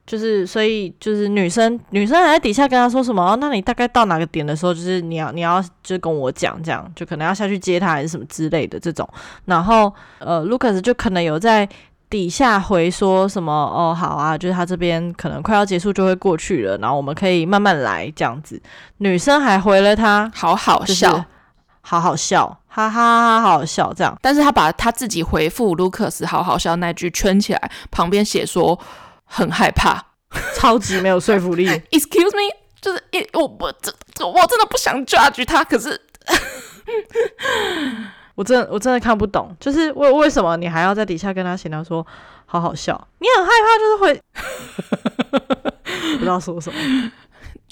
[0.06, 9.08] 就是所以就是女生女生还在底下跟他说什么哦，那你大概到哪个点的时候，就是你要你要就跟我讲这样，就可能要下去接他还是什么之类的这种。
[9.46, 11.68] 然后呃 Lucas 就可能有在
[12.10, 18.62] 底下回说什么哦好啊，就是他这边可能快要结束就会过去了，然后我们可以慢慢来这样子。
[18.98, 21.12] 女生还回了他好好笑。
[21.12, 21.26] 就是
[21.88, 24.18] 好好笑，哈哈哈，好好笑这样。
[24.20, 28.80] 但是他把他自己回复 Lucas 好好笑那句圈起来，旁边写说
[29.36, 30.02] 很害怕，
[30.56, 31.68] 超级没有说服力。
[31.92, 33.94] Excuse me，就是一我我这
[34.26, 36.00] 我真的不想 judge 他，可是
[38.36, 42.06] 我真的我真的看不懂，就是为为什么你还要在底下跟他闲聊说
[42.46, 43.10] 好好笑？
[43.20, 44.24] 你很害怕，就是会
[46.18, 46.80] 不知道说什么。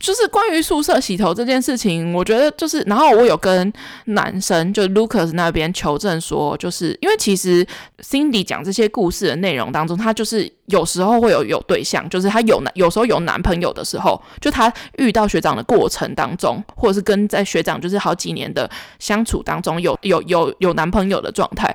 [0.03, 3.71] 就是关于宿舍洗头这件事情，我觉得就是，然后我有跟
[4.07, 7.65] 男生就 Lucas 那边求证说，就是因为其实
[8.01, 21.73] Cindy 讲这些故事的内容当中，她就是有时候会有有对象，就是她有男有时候有男朋友的时候，就她遇到学长的过程当中，或者是跟在学长就是好几年的相处当中有有有有男朋友的状态。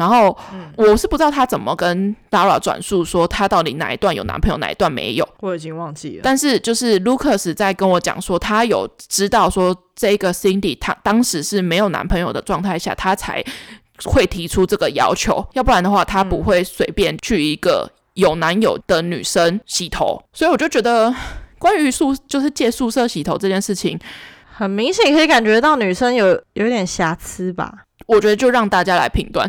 [0.00, 0.34] 然后
[0.76, 6.20] 我是不知道他怎么跟 Dara 转述说他到底哪一段有男朋友，哪一段没有，我已经忘记了。
[6.22, 13.44] 但是就是 Lucas 在跟我讲说，他有知道说这个 Cindy 他当时是没有男朋友的状态下，他才
[14.04, 20.22] 会提出这个要求，要不然的话他不会随便去一个有男友的女生洗头。
[20.32, 21.14] 所以我就觉得
[21.58, 24.00] 关于宿就是借宿舍洗头这件事情，
[24.56, 27.84] 很明显可以感觉到女生有有点瑕疵吧。
[28.10, 29.48] 我觉得就让大家来评断，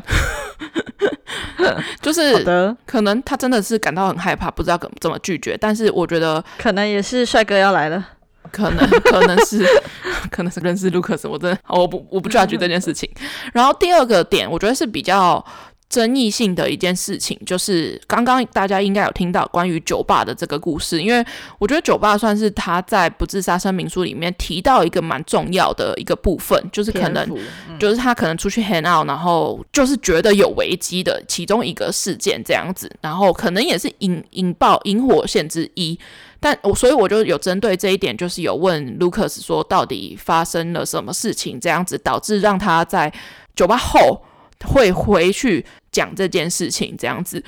[2.01, 5.57] 就是可能他真的是感到很害怕，不知道怎怎么拒绝。
[5.59, 8.07] 但是我觉得可能也是帅哥要来了，
[8.51, 9.65] 可能可能是
[10.29, 13.09] 可能是认识 Lucas，，我真的我不我不 judge 这件事情。
[13.53, 15.43] 然后第二个点，我觉得是比较
[15.91, 21.23] 争议性的一件事情，就是刚刚大家应该有听到关于酒吧的这个故事，因为
[21.59, 27.29] 我觉得酒吧算是他在不自杀声明书里面提到一个蛮重要的一个部分，就是可能
[27.77, 35.99] 就是他可能出去 hang out，然后就是觉得有危机的其中一个事件这样子，然后可能也是引引爆引火线之一。
[36.39, 43.13] 但我所以我就有针对这一点，就是有问 Lucas 说，到底发生了什么事情，这样子导致让他在
[43.55, 44.23] 酒吧后
[44.65, 47.43] 会回去讲这件事情，这样子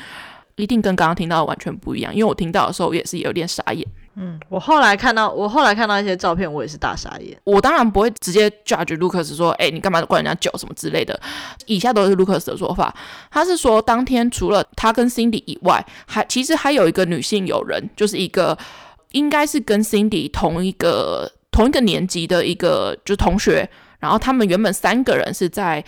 [0.55, 2.13] 一定跟刚刚听到的完全不一样。
[2.13, 3.87] 因为我听到的时候也是有点傻眼。
[4.15, 7.35] 嗯，我后来看到我后来看到一些照片，我也是大傻眼。
[7.43, 11.19] 我当然不会直接 judge Lucas 说，哎、欸，你干嘛灌人家酒什么之类的。
[11.65, 12.93] 以下都是 Lucas 的说法，
[13.31, 18.57] 他是说当天除了他跟 Cindy 以外，还其实还有一个女性友人，就是一个。
[19.13, 23.69] 应该是跟 Cindy 同一个同一个年级的一个就同学，
[23.99, 25.85] 然后他们原本三个人是在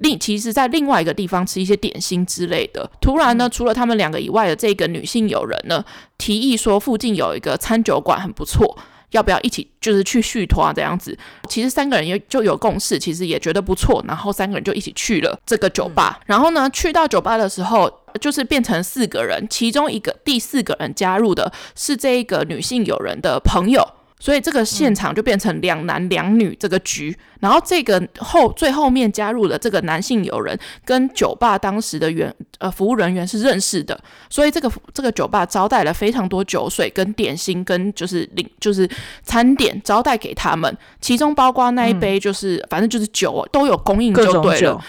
[0.00, 2.90] 另其实，在另外一个地方吃一些点心之类的。
[3.00, 5.84] 突然呢，除了他们两个以外的这个女性友人呢，
[6.16, 8.78] 提议说附近有一个餐酒馆很不错。
[9.12, 10.70] 要不要一起就是去续托啊？
[10.70, 11.16] 这样子，
[11.48, 16.18] 其实三个人也就有共识，其实也觉得不错，然后三个人就一起去了这个酒吧。
[16.20, 17.90] 嗯、然后呢，去到酒吧的时候，
[18.20, 23.82] 就是变成四个人，其中一个第四个人加入的是这一个女性友人的朋友。
[24.20, 33.98] 所以这个现场就变成两男两女这个局，嗯、然后这个后最后面加入了这个男性友人，跟酒吧当时的员呃服务人员是认识的，
[34.28, 38.88] 所以这个这个酒吧招待了非常多酒水跟点心跟就是领就是
[39.22, 44.82] 餐点招待给他们，其中包括那一杯就是、嗯、反正就是酒都有供应就对了。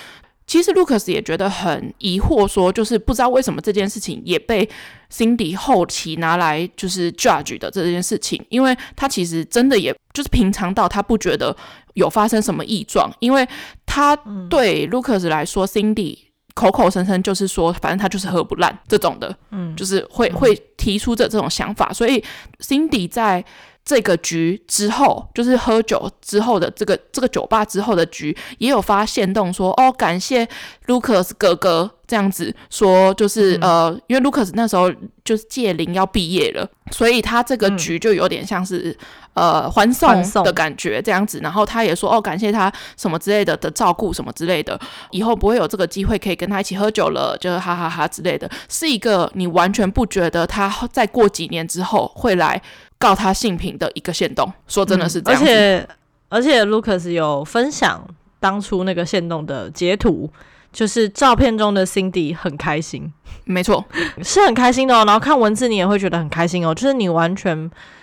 [0.49, 4.67] 其实 Lucas 也觉得很疑惑，说就是不知道为什么这件事情也被
[5.13, 11.55] Cindy 后期拿来就是 judge 的这件事情，因为他其实真的也就是平常到他不觉得
[11.93, 13.47] 有发生什么异状，因为
[13.85, 14.15] 他
[14.49, 16.17] 对 Lucas 来说、嗯、Cindy
[16.55, 22.23] 口口声声就是说，反正他就是喝不烂这种的，嗯，就是会会提出这这种想法，所以
[22.59, 23.45] Cindy 在。
[23.89, 30.47] 这个局之后，就是喝酒之后的这个这个酒吧之后的局，也有发现动说哦，感谢
[30.85, 34.93] Lucas 哥哥这样子说，就是、嗯、呃，因为 Lucas 那时候
[35.25, 38.95] 就是届龄要毕业了，所以他这个局就有点像是、
[39.33, 41.39] 嗯、呃欢送的感觉这样子。
[41.41, 44.79] 然后他也说哦，感谢他什么之类的的照顾什么之类的，
[45.09, 52.61] 以后不会有这个机会可以跟他一起喝酒了，就是哈哈哈哈之类的，是一个你完全不觉得他再过几年之后会来。
[52.99, 55.89] 告他性平的一个线动，说真的是这样、嗯、而且
[56.29, 58.05] 而且，Lucas 有分享
[58.39, 60.29] 当初那个线动的截图，
[60.71, 63.11] 就是照片中的 Cindy 很开心，
[63.45, 63.83] 没错，
[64.21, 65.03] 是很开心的哦。
[65.05, 66.75] 然后看文字，你也会觉得很开心哦。
[66.75, 67.57] 就是你完全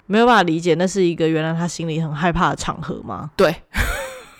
[0.07, 3.31] 没有办法理解，那是一个原来他心里很害怕的场合吗？
[3.37, 3.55] 对。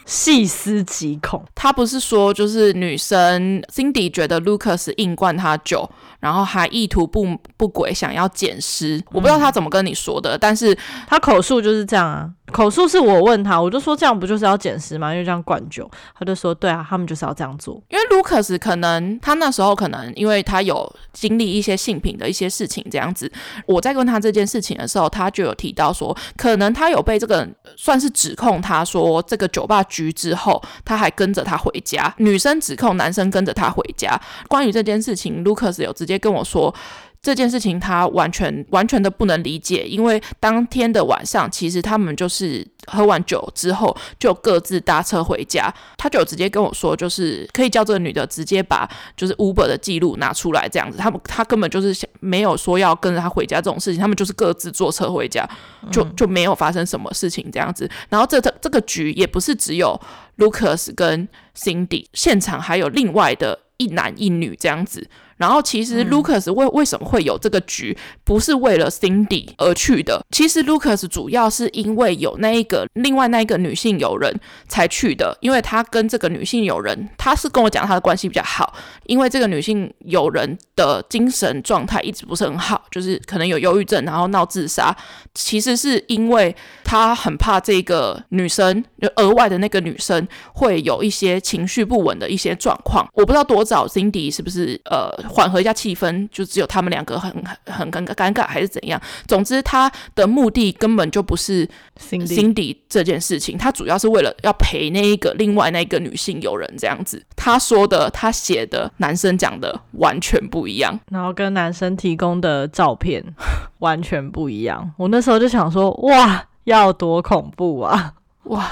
[0.05, 5.91] 细思极恐，他不是说就是女生 Cindy 觉得 Lucas 硬灌他酒，
[6.21, 9.03] 然后还意图不不轨，想要捡尸。
[9.13, 12.31] 我不知道他怎么跟你说的，但是他口述就是这样啊。
[12.53, 15.13] 口述是我问他，我就说这样不就是要捡尸吗？
[15.13, 17.83] 因为这样灌酒，他就说对啊，他们就是要这样做。
[17.89, 23.31] 因为 Lucas 可能他那时候可能因为他有经历一些性品的一些事情这样子。
[23.67, 27.47] 我在问他这件事情的时候，他就有提到说，可能他有被这个
[27.77, 32.15] 算是指控，他说这个酒吧局之后，他还跟着他回家。
[32.19, 34.19] 女生指控男生跟着他回家。
[34.47, 36.75] 关于这件事情，Lucas 有直接跟我说。
[37.23, 45.73] 这件事情他完全完全的不能理解，因为当天的晚上，其实他们就是喝完酒之后就各自搭车回家。
[45.97, 50.99] 他就直接跟我说，就是可以叫这个女的直接把就是 Uber 的记录拿出来，这样子。
[50.99, 55.45] 他们他根本就是没有说要跟着他回家这种事情，他们就是各自坐车回家，
[55.91, 57.91] 就就没有发生什么事情这样子。
[58.09, 60.01] 然后这这这个局也不是只有
[60.39, 61.29] Lucas 跟
[61.59, 65.11] Cindy，现场还有另外的一男一女这样子。
[65.37, 70.25] 然后其实 Lucas 为为什么会有这个局，不是为了 Cindy 而去的。
[70.31, 74.35] 其实 Lucas 主要是因为有那一个另外那一个女性友人
[74.67, 78.75] 才去的，因为他跟这个女性友人，他是跟我讲他的关系比较好，
[79.05, 84.97] 因为这个女性友人的精神状态一直不是很好，就是可能有忧郁症，然后闹自杀。
[85.35, 93.07] 其实是因为他很怕这个女生，就额外的那个女生会有一些情绪不稳的一些状况。
[93.13, 95.26] 我不知道多早 Cindy 是不是呃。
[95.29, 97.31] 缓和一下气氛，就只有他们两个很
[97.67, 99.01] 很尴尴尬，还是怎样？
[99.27, 101.69] 总之，他的目的根本就不是
[101.99, 107.25] Cindy 这件事情，他主要是为了要陪那一个另外那个女性友人这样子。
[107.35, 113.23] 他说的、他写的、男生讲的完全不一样，然后跟男生提供的照片
[113.81, 114.93] 完全不一样。
[114.97, 118.15] 我那时候就想说，哇，要多恐怖啊！
[118.45, 118.71] 哇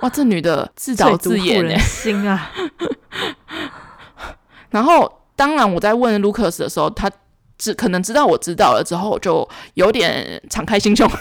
[0.00, 2.50] 哇，这女的自导自演，人心啊！
[4.70, 5.23] 然后。
[5.36, 7.10] 当然我在问 Lucas 的时候，他
[7.56, 11.08] 只可能知道我知道了之后，我就有点敞开心胸。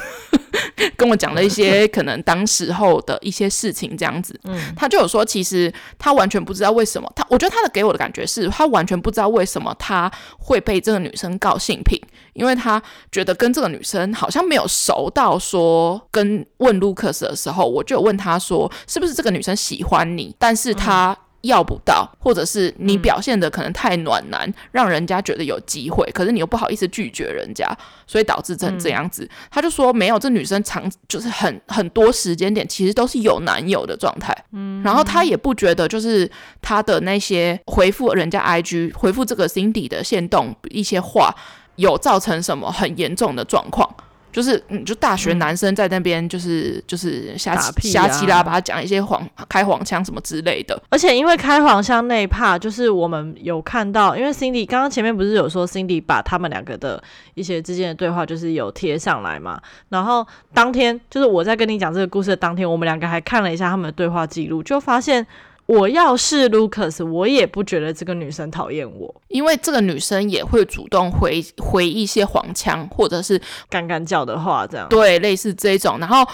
[0.97, 11.99] 跟我讲了一些可能当时候的一些事情，这样子，嗯，他就有说，其实他完全不知道为什么，他我觉得他的给我的感觉是他完全不知道为什么他会被这个女生告性品，
[12.33, 21.17] 因为他觉得跟这个女生好像没有熟到说，跟问 Lucas 的时候，我就有问他说，是不是这个女生喜欢你，但是他。
[21.43, 27.69] 嗯要不到，或者是你表现的可能太暖男，嗯、让人家觉得有机会，可是你又不好意思拒绝人家，
[28.07, 29.25] 所以导致成这样子。
[29.25, 34.33] 嗯、他就说没有，这女生长就是很很多时间点其实都是有男友的状态。
[34.53, 36.29] 嗯，然后他也不觉得就是
[36.61, 41.35] 他的那些回复人家 IG 回复这个 Cindy 的线动一些话，
[41.75, 43.93] 有造成什么很严重的状况。
[44.33, 50.77] 就是，嗯，就大学男生在那边，就是、嗯、就是瞎七瞎七啦，把他讲一些黄开黄腔什么之类的。
[50.89, 57.01] 而且因为开黄腔那一 part，就是我们有看到，因为 Cindy 刚刚前面不是有说 Cindy 把他们两个的
[57.35, 59.61] 一些之间的对话，就是有贴上来嘛。
[59.89, 65.25] 然后当天就是我在跟你讲这个故事的当天，我们两个还看了一下他们的对话记录，就发现。
[65.65, 75.97] 我要是 Lucas，我也不觉得这个女生讨厌我，因为这个女生也会主动回回一些黄腔，或者是干干叫的话，这样对，类似这种。
[75.99, 76.25] 然后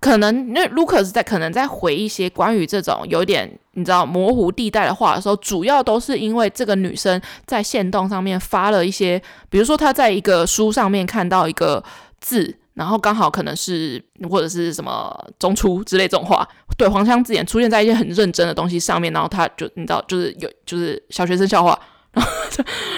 [0.00, 11.84] 可能那 Lucas 在可能在回一些关于这种有点你知道模糊地带的话的时候，主要都是因为这个女生在线动上面发了一些，比如说她在一个书上面看到一个
[12.20, 12.56] 字。
[12.78, 14.00] 然后刚好可能是
[14.30, 21.76] 或者是什么中出之类这种话，对，黄腔字眼出现在一些很认真的东西上面，然后他就你知道，就是有就是小学生笑话，
[22.12, 22.36] 然后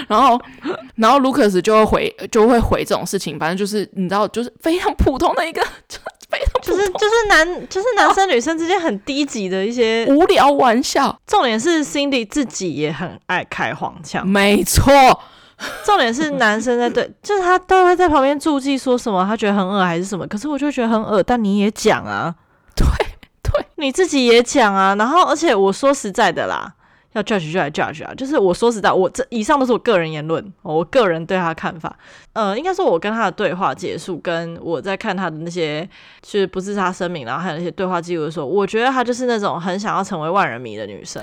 [0.06, 0.40] 然后
[0.96, 11.18] 然后 Lucas 就会回就会回这种事情，反正就是你知道，就是非常普通的一个，就非常就是就是男就是男生女生之间很低级的一些无聊玩笑。
[11.26, 14.92] 重点是 Cindy 自己也很爱开黄腔，没错。
[15.84, 20.26] 重点是男生在对， 就是他都会在旁边注记说什么，他觉得很恶还是什么。
[20.26, 22.34] 可是我就觉得很恶，但你也讲啊，
[22.74, 22.86] 对
[23.42, 24.94] 对，你自己也讲啊。
[24.94, 26.72] 然后，而且我说实在的啦，
[27.12, 28.14] 要 judge 就来 judge 啊。
[28.14, 31.94] 就是我说实在，我这以上都是我个人言论，我个人对他的看法。
[32.32, 35.86] 呃，应该说我跟他的对话结束，跟我在看他的那些
[36.22, 41.22] 就是不自杀声明，然后还有那些对话记录的时候，我觉得他就是那种很想要成为万人迷的女生。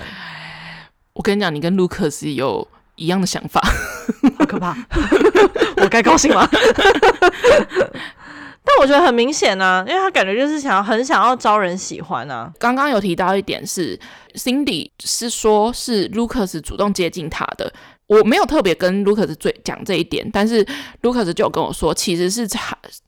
[1.13, 2.67] 我跟你讲，你跟 Lucas 有。
[2.97, 3.61] 一样的想法，
[4.37, 4.75] 好可怕！
[5.81, 6.47] 我该高兴吗？
[8.69, 12.51] 但我觉得很明显啊，因为他感觉就是想要很想要招人喜欢啊。
[12.59, 13.97] 刚刚有提到一点是
[14.35, 17.71] ，Cindy 是说是 Lucas 主动接近他的。
[18.07, 20.65] 我没有特别跟 Lucas 最讲这一点，但是
[21.01, 22.47] Lucas 就有跟我说，其实是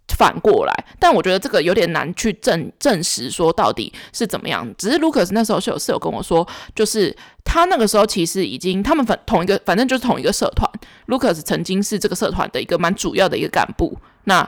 [0.09, 0.85] 反过来。
[0.99, 4.67] 但我觉得这个有点难去证证实说到底是怎么样。
[4.77, 6.45] 只是 Lucas 那时候是有室友跟我说，
[6.75, 10.69] 就是他那个时候其实已经他们反同一个，反正就是同一个社团。
[11.07, 13.97] Lucas 曾经是这个社团的一个蛮主要的一个干部。
[14.25, 14.47] 那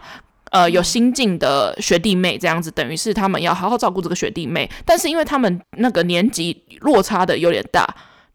[0.49, 4.69] 呃有新进的学弟妹这样子，等于是他们要好好照顾这个学弟妹。
[4.83, 7.87] 但是因为他们那个年级落差的有点大，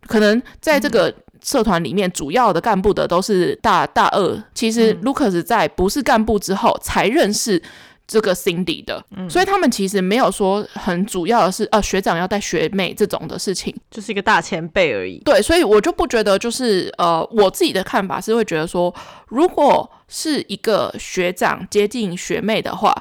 [0.07, 1.15] 可能在这个。
[1.47, 7.63] 社团里面主要的干部的都是大大二，其实 Lucas 在不是干部之后才认识
[8.05, 15.19] 这个 Cindy 的，嗯、所以他们其实没有说很主要的是，呃，学长要带学妹这种的事情，就是一个大前辈而已。
[15.25, 18.93] 对，所以我就不觉得，就是呃，我自己的看法是会觉得说，
[19.29, 22.93] 如果是一个学长接近学妹的话。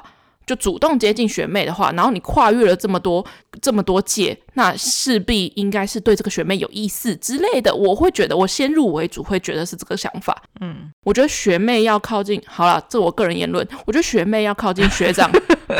[0.46, 3.26] 就主动接近学妹的话，然后你跨越了这么多
[3.60, 7.74] 这么多届，那势必应该是对这个学妹有意思之类的。
[7.74, 10.40] 我会觉得，我先入为主会觉得是这个想法。
[10.60, 13.66] 嗯，我觉得学妹要靠近，好了，这我个人言论。
[13.84, 15.28] 我觉得学妹要靠近学长，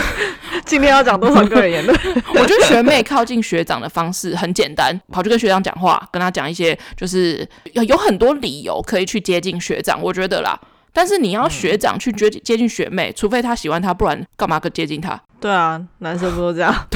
[0.67, 1.97] 今天要讲多少个人言论？
[2.35, 10.03] 我觉得学妹靠近学长的方式很简单，跑去跟学长讲话，跟他讲一些，就是有很多理由可以去接近学长。
[10.03, 10.61] 我觉得啦。
[10.97, 15.21] 但是你要学长去接接近学妹，嗯、除非他喜欢她，不然干嘛个接近她？
[15.39, 16.75] 对啊，男生不都这样？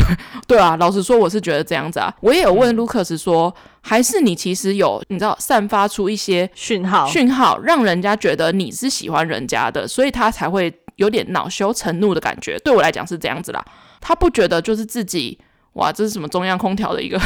[0.48, 2.10] 对对啊，老实说，我是觉得这样子啊。
[2.22, 12.58] 我也有问 Lucas 说，嗯、还是你其实有你知道散发出一些讯号，讯号让人家觉得你是喜欢人家的，所以他才会有点恼羞成怒的感觉。
[12.60, 13.62] 对我来讲是这样子啦，
[14.00, 15.38] 他不觉得就是自己
[15.74, 17.20] 哇，这是什么中央空调的一个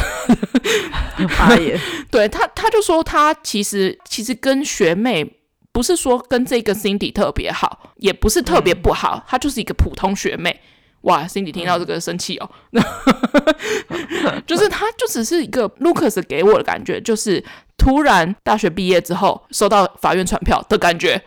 [1.29, 1.79] 发言？
[2.11, 5.37] 对他，他就说他其实其实跟学妹。
[5.75, 10.61] 不是说跟这个 Cindy 特别好，也不是特别不好，她、嗯、就是一个普通学妹。
[11.01, 12.81] 哇，Cindy 听到这个生气哦，嗯、
[14.47, 17.43] 就是她就只是一个 Lucas 给我的感觉，就是
[17.77, 21.21] 突然大学毕业之后收到法院传票的感觉，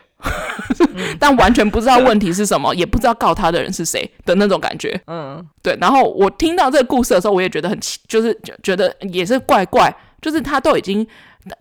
[0.95, 4.99] 嗯、 但完全不知道问题是什么，也不知道告他的人是谁的那种感觉。
[5.05, 5.77] 嗯，对。
[5.79, 11.07] 然后我听到这个故事的时候，我也觉得很奇，就是觉得也是怪怪，就是他都已经。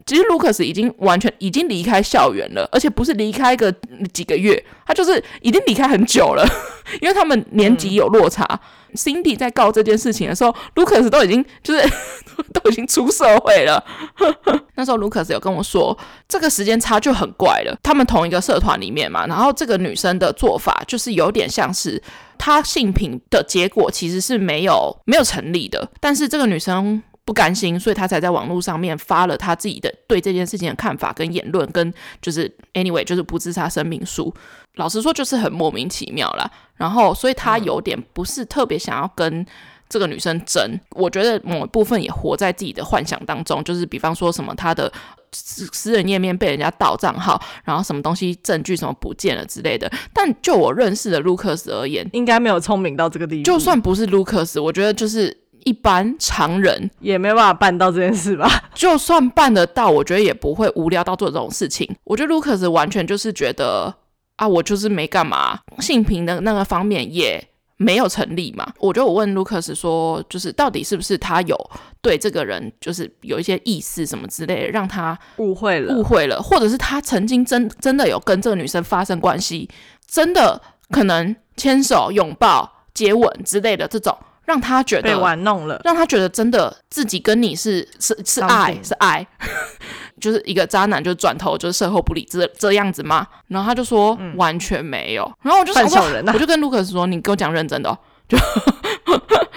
[0.07, 3.73] 其实 Lucas 已经完全已经离开校园了，而且不是离开个
[4.13, 6.45] 几个月，他就是已经离开很久了，
[7.01, 8.45] 因为他们年级有落差。
[8.45, 8.61] 嗯
[8.95, 11.89] Cindy 在告这件事情的时候，Lucas 都已经就是
[12.55, 13.85] 都已经出社会了。
[14.77, 17.79] 那时候 Lucas 有跟我说，这个时间差就很怪了。
[17.83, 22.03] 他们同一个社团里面嘛，然后这个女生的做法就是有点像是
[22.39, 34.33] 她性平的结果其实是没有没有成立的，但是这个女生不甘心，所以他才在网络上面发了他自己的对这件事情的看法跟言论，跟就是 anyway 就是不自杀声明书。
[34.77, 36.51] 老实说，就是很莫名其妙啦。
[36.77, 39.45] 然后，所以他有点不是特别想要跟
[39.91, 40.81] 这个女生争。
[40.93, 44.91] 我觉得某一部分也活在自己的幻想当中，就是比方说什么他的
[45.33, 49.93] 私私人页面被人家盗账号，然后什么东西证据什么不见了之类的。
[50.15, 53.43] 但就我认识的 Lucas 而言，应该没有聪明到这个地步。
[53.43, 55.37] 就算不是 Lucas，我觉得就是
[55.69, 58.71] 一般常人也没办法办到这件事吧。
[58.75, 61.89] 就算办得到，我觉得也不会无聊到做这种事情。
[62.05, 63.95] 我觉得 Lucas 完全就是觉得。
[64.39, 67.45] 啊，我就是没干嘛，性平的那个方面也
[67.77, 68.73] 没有成立嘛。
[68.79, 79.69] 我觉得我问 Lucas 说，就是到底是不是他有对这个人就是有一些意思什么之类的，让他误会了，误会了，或者是他曾经真真的有跟这个女生发生关系，
[80.07, 80.63] 真的
[80.93, 84.17] 可能牵手、拥抱、接吻之类的这种，
[84.49, 89.25] 让他觉得被玩弄了，让他觉得真的自己跟你是是是爱是爱。
[90.19, 93.27] 就是一个渣男，就转头就是售后不理这这样子吗？
[93.49, 95.31] 然后他就说、嗯、完全没有。
[95.43, 98.37] 然后我就说，啊、我就跟卢克斯说：“你给我讲认真的、哦。”就，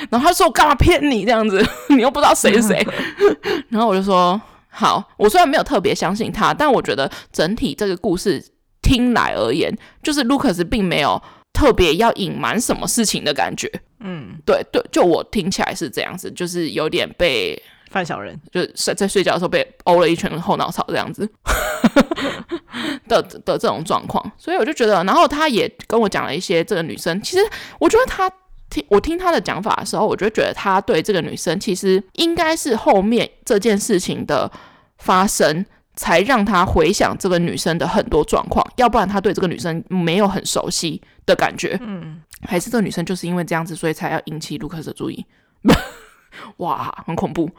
[0.10, 1.66] 然后他说：“我干嘛骗你这样子？
[1.90, 2.86] 你又不知道谁是谁。
[3.70, 4.40] ”然后我就说
[4.70, 8.44] ：“好，我虽然没有特别相信他，但我觉得整体这个故事
[8.82, 11.20] 听来而言，就是卢克斯并没有
[11.54, 13.68] 特别要隐瞒什么事情的感觉。
[14.02, 21.30] 嗯，对对，就我听起来是这样子，就是有点被。”犯小人，就是在在睡觉的时候被殴了一拳后脑勺这样子
[23.10, 27.44] 的的这种状况，所以我就觉得，然后他也跟我讲了一些这个女生，其实
[27.82, 28.32] 我觉得他
[28.70, 34.50] 听我听他的讲法的时候，我就觉得他对这个女生其实应该是后面这件事情的
[35.00, 35.66] 发生，
[35.98, 45.26] 才让他回想这个女生的很多状况，要不然他对这个女生没有很熟悉的感觉，嗯，还是这个女生就是因为这样子，所以才要引起卢克斯的注意。
[46.58, 47.50] 哇，很恐怖，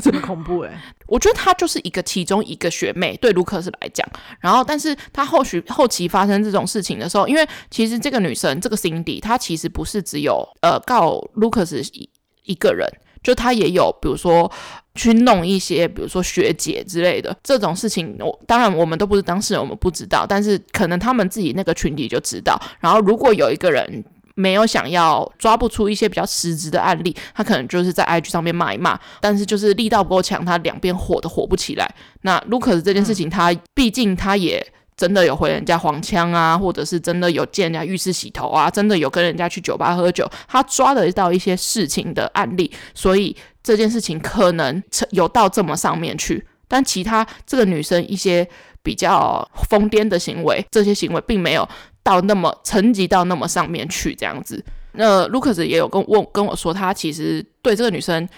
[0.00, 0.80] 真的恐怖诶、欸。
[1.08, 4.08] 我觉得她就是一个其中一个学妹，对卢克斯来讲。
[4.38, 12.08] 然后，但是她后续后期发生这种事情的时候，因为其实这个女生这个 Cindy，她其实不是只有呃告卢克斯一
[12.44, 12.88] 一个人，
[13.24, 14.50] 就她也有比如说
[14.96, 18.16] 去弄一些，比如说学姐之类的这种事情。
[18.18, 22.60] 我当然我们都不是当事人，我们不知道，但是可能他们自己那个群体就知道。
[22.80, 24.04] 然后如果有一个人。
[24.38, 31.94] 没有想要抓不出一些比较实质的案例，他可能就是在 IG 上面骂一骂，但是就是力道不够强，他两边火都火不起来。
[32.20, 34.62] 那 Lucas 这件事情，他毕竟他也
[34.96, 46.46] 真的有回人家黄腔啊，或者是真的有见人家浴室洗头啊，真的有跟人家去酒吧喝酒，他抓得到一些事情的案例，所以这件事情可能有到这么上面去。
[46.68, 48.48] 但其他这个女生一些
[48.82, 51.68] 比较疯癫的行为，这些行为并没有。
[52.02, 58.28] 到那么层级到那么上面去这样子，那卢克斯也有跟问跟我说，他其实对这个女生，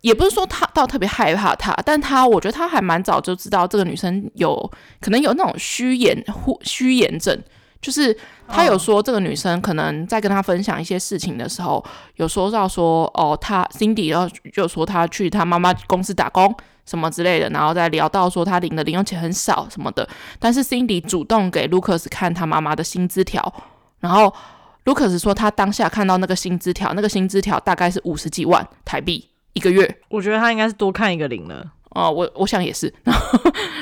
[0.00, 4.70] 也不是说他倒特别害怕他，但他我觉得他还蛮早就知道这个女生有
[5.00, 7.36] 可能有那种虚言或虚言症，
[7.80, 8.16] 就是
[8.48, 11.84] 他有说这个女生可能在跟他分享一些事情的时候，
[12.16, 16.54] 有说到说哦，他 Cindy 然后就说他去他妈妈公司打工。
[16.88, 23.52] 什么之类的，然后再聊到说他领的零用钱很少什么的，但是 Cindy 主动给 Lucas 看他妈妈的薪资条，
[23.98, 24.32] 然后
[24.84, 29.98] Lucas 说他当下看到那个薪资条，那个薪资条大概是五十几万台币一个月。
[30.08, 31.64] 我觉得他应该是多看一个零了。
[31.90, 32.92] 哦，我我想也是。
[33.04, 33.40] 然后，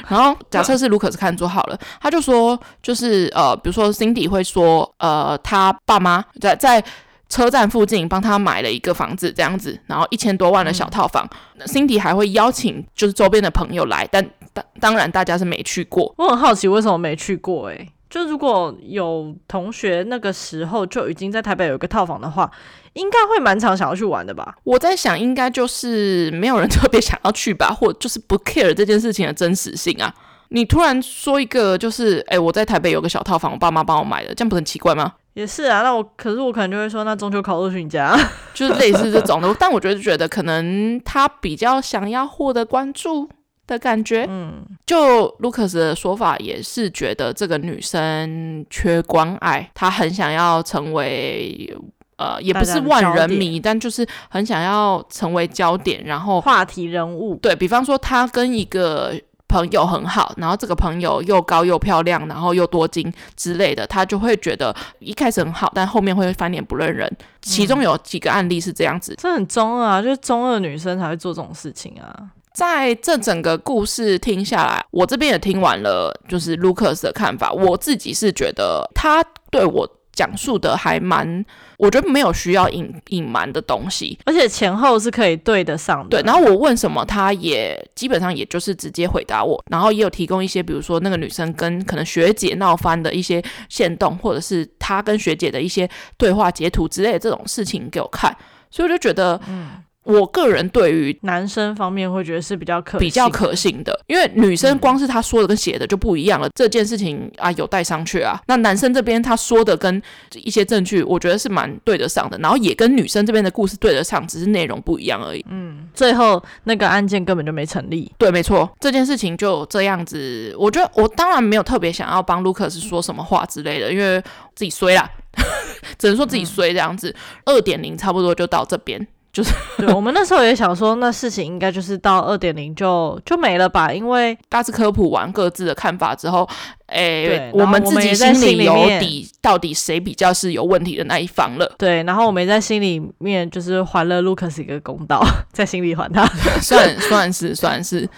[0.08, 6.82] 然后假设是 Lucas 看做好了，他就说就是呃，比如说 Cindy 会说呃，他爸妈在在。
[7.26, 11.26] 车站附近帮他买了一个房子，这样子，然后一千多万的小套房。
[11.58, 16.14] 嗯、Cindy 还会邀请就是周边的朋友来，但当当然大家是没去过。
[16.18, 17.74] 我很好奇为什么没去过、欸？
[17.76, 22.48] 诶，就如果有同学那个时候就已经在台北有一个套房的话，
[22.94, 24.56] 应该会蛮常想要去玩的吧？
[24.64, 30.14] 我在想，应该就是没有人特别想要去吧， 或就是不 care 这件事情的真实性啊。
[30.50, 35.14] 你突然说一个就是，哎、欸，我在台北有个小套房，我爸妈帮我买的，这样不是很奇怪吗？
[35.32, 38.16] 也是啊，那我可是我可能就会说，那中秋烤肉去你家，
[38.54, 39.52] 就是类似这种的。
[39.58, 43.28] 但我觉得觉得可能他比较想要获得关注
[43.66, 44.26] 的感觉。
[44.28, 51.76] 嗯，就 Lucas 的说法也是觉得这个女生缺关爱，她很想要成为
[52.16, 57.34] 呃，也不是万人迷，但就是很想要成为焦点，然后话题人物。
[57.42, 59.12] 对，比方说，他跟一个
[59.48, 67.10] 朋友很好，然后这个朋友又高又漂亮，然后又多金之类的，他就会觉得一开始很好，但后面会翻脸不认人。
[67.42, 72.30] 其中有几个案例是这样子，嗯、这很中二啊，就是中二女生才会做这种事情啊。
[72.52, 79.88] 在这整个故事听下来，我这边也听完了，就是 Lucas 的看法，我自己是觉得他对我。
[80.14, 81.44] 讲述的还蛮，
[81.76, 86.08] 我觉得没有需要隐隐瞒的东西，而且前后是可以对得上的。
[86.08, 98.34] 对，然后我问什么，他也基本上也就是直接回答我，然后也有提供一些，比如说那个女生跟可能学姐闹翻的一些线动，或者是他跟学姐的一些对话截图之类的这种事情给我看，
[98.70, 99.83] 所以我就觉得，嗯。
[100.04, 108.40] 我个人对于男生方面会觉得是比较可比较可信的，因为女生光是他说的跟写的就不一样了，嗯、这件事情啊有待商榷啊。
[108.46, 110.00] 那男生这边他说的跟
[110.34, 115.44] 一些证据，我觉得是蛮对得上的，然后也跟女生这边的故事对得上，只是内容不一样而已。
[115.48, 118.12] 嗯，最后那个案件根本就没成立。
[118.18, 120.54] 对，没错，这件事情就这样子。
[120.58, 124.20] 我觉得我当然没有特别想要帮卢克斯说什么话之类的，因为
[124.54, 125.10] 自己衰啦，
[125.98, 127.14] 只能说自己衰这样子。
[127.46, 129.06] 二点零差不多就到这边。
[129.34, 136.48] 就是 对，我们那时候也想说，那事情应该就是到二点零就就没了吧，因为大致科普完各自的看法之后，
[136.86, 141.70] 诶、欸，我们自己心里有底，到底谁比较是有问题的那一方了。
[141.76, 145.20] 对，然后我们在心里面就是还了 Lucas 一个公道，
[145.52, 146.24] 在心里还他，
[146.62, 148.08] 算算是算是。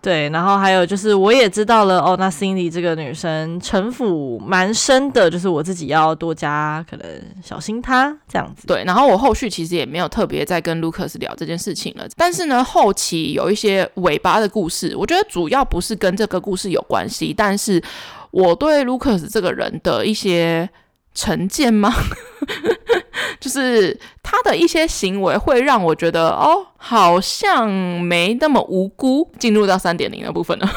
[0.00, 7.06] 对，然后还有就是，我也知道了哦，那 Cindy 这个女生城府蛮深的，就是我自己要多加可能
[7.42, 8.66] 小心她这样子。
[8.68, 17.82] 对，然后我后续其实也没有特别再跟 Lucas 聊这件事情了，但是呢，后期有一些尾巴的故事，我觉得主要不是跟这个故事有关系，但是
[18.30, 20.70] 我对 Lucas 这个人的一些
[21.18, 21.92] 成见吗？
[23.40, 29.28] 就是他的一些行为会让我觉得哦，好像没那么无辜。
[29.38, 30.68] 进入到三点零的部分了，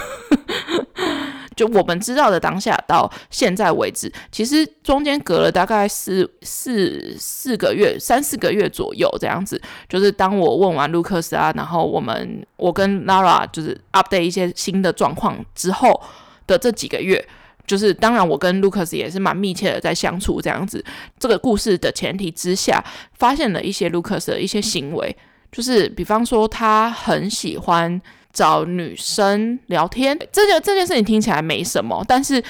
[1.56, 9.62] 就我们知道的当下到现在为止，其实中间隔了大概四四四个月，三四个月左右这样子。
[9.88, 16.02] 就是当我问完卢克斯啊，然后我们我跟 Lara 就是 update 一些新的状况之后
[16.48, 17.28] 的这几个月。
[17.72, 20.84] 就是当然，我跟 Lucas 也是蛮密切的在相处，这样子。
[21.18, 25.16] 这个故事的前提之下，发现了一些 Lucas 的一些行为，
[25.54, 28.02] 就是比方说他很喜欢
[28.34, 30.20] 找女生聊天。
[30.34, 32.44] 这件这件事情听起来没什么，但是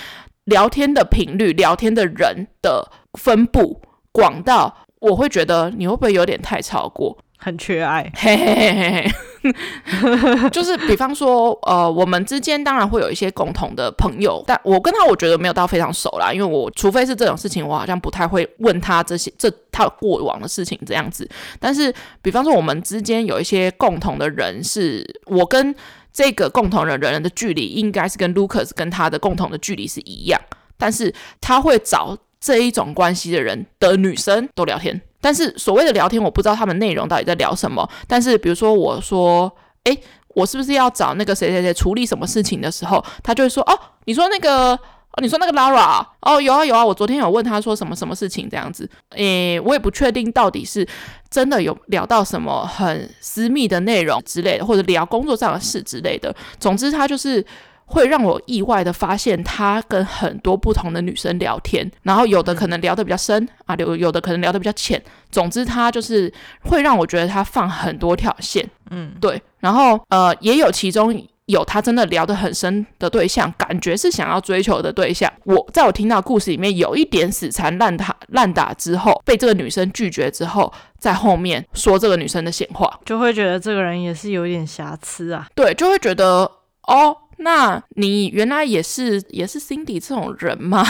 [0.45, 3.79] 聊天的频率、聊天的人的分布
[4.11, 7.15] 广到，我会觉得你会不会有点太超过？
[7.43, 9.11] 很缺爱，嘿嘿嘿嘿
[9.41, 21.27] 嘿， 就是比方说，呃，我们之间当然会有一些共同的朋友，但我跟他我觉得没有到非常熟啦，因为我除非是这种事情，我好像不太会问他这些这他过往的事情这样子。
[21.59, 25.73] 但是，比方说我们之间有一些共同的人，是我跟
[26.13, 30.39] 这个共同的人的距离，应该是跟 Lucas 跟他的共同的距离是一样，
[30.77, 35.01] 但是他会找这一种关系的人的女生都聊天。
[35.21, 37.87] 但是所谓的聊天，我不知道他们内容到底在聊什么。
[38.07, 39.49] 但是比如说我说，
[39.85, 39.97] 诶，
[40.29, 48.89] 我是不是要找那个谁谁谁处理什么事情的时候，他就会说，哦，你说那个，哦，你说那个 Lara，哦，有啊有啊，我昨天有问他说什么什么事情这样子。
[49.11, 50.87] 诶，我也不确定到底是
[51.29, 56.35] 真的有聊到什么很私密的内容之类的，或者聊工作上的事之类的。
[56.59, 57.45] 总之，他就是。
[57.91, 64.99] 会让我意外的发现，他跟很多不同的女生聊天，然后有的可能聊得比较深啊，有有的可能聊得比较浅。
[65.29, 69.41] 总之，他就是会让我觉得他放很多条线，嗯，对。
[69.59, 71.13] 然后呃，也有其中
[71.45, 75.31] 有他真的聊得很深的对象，感觉是想要追求的对象。
[75.43, 85.47] 我在我听到故事里面有一点死缠烂打烂打之后，被这个女生拒绝之后，在后面说这个女生的闲话，就会觉得这个人也是有点瑕疵啊。
[85.53, 86.49] 对，就会觉得
[86.87, 87.17] 哦。
[87.41, 90.83] 那你原来也是也是 Cindy 这种人吗？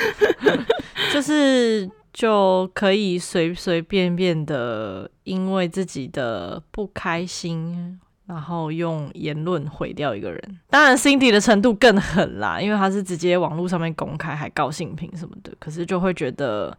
[1.12, 10.60] 就是就可以随随便便的，因为自己的不开心，然后用言论毁掉一个人。
[10.68, 15.52] 当然，Cindy 的程度更狠啦，因为他是直接网络上面公开，还告性平什么的。
[15.58, 16.76] 可是就会觉得。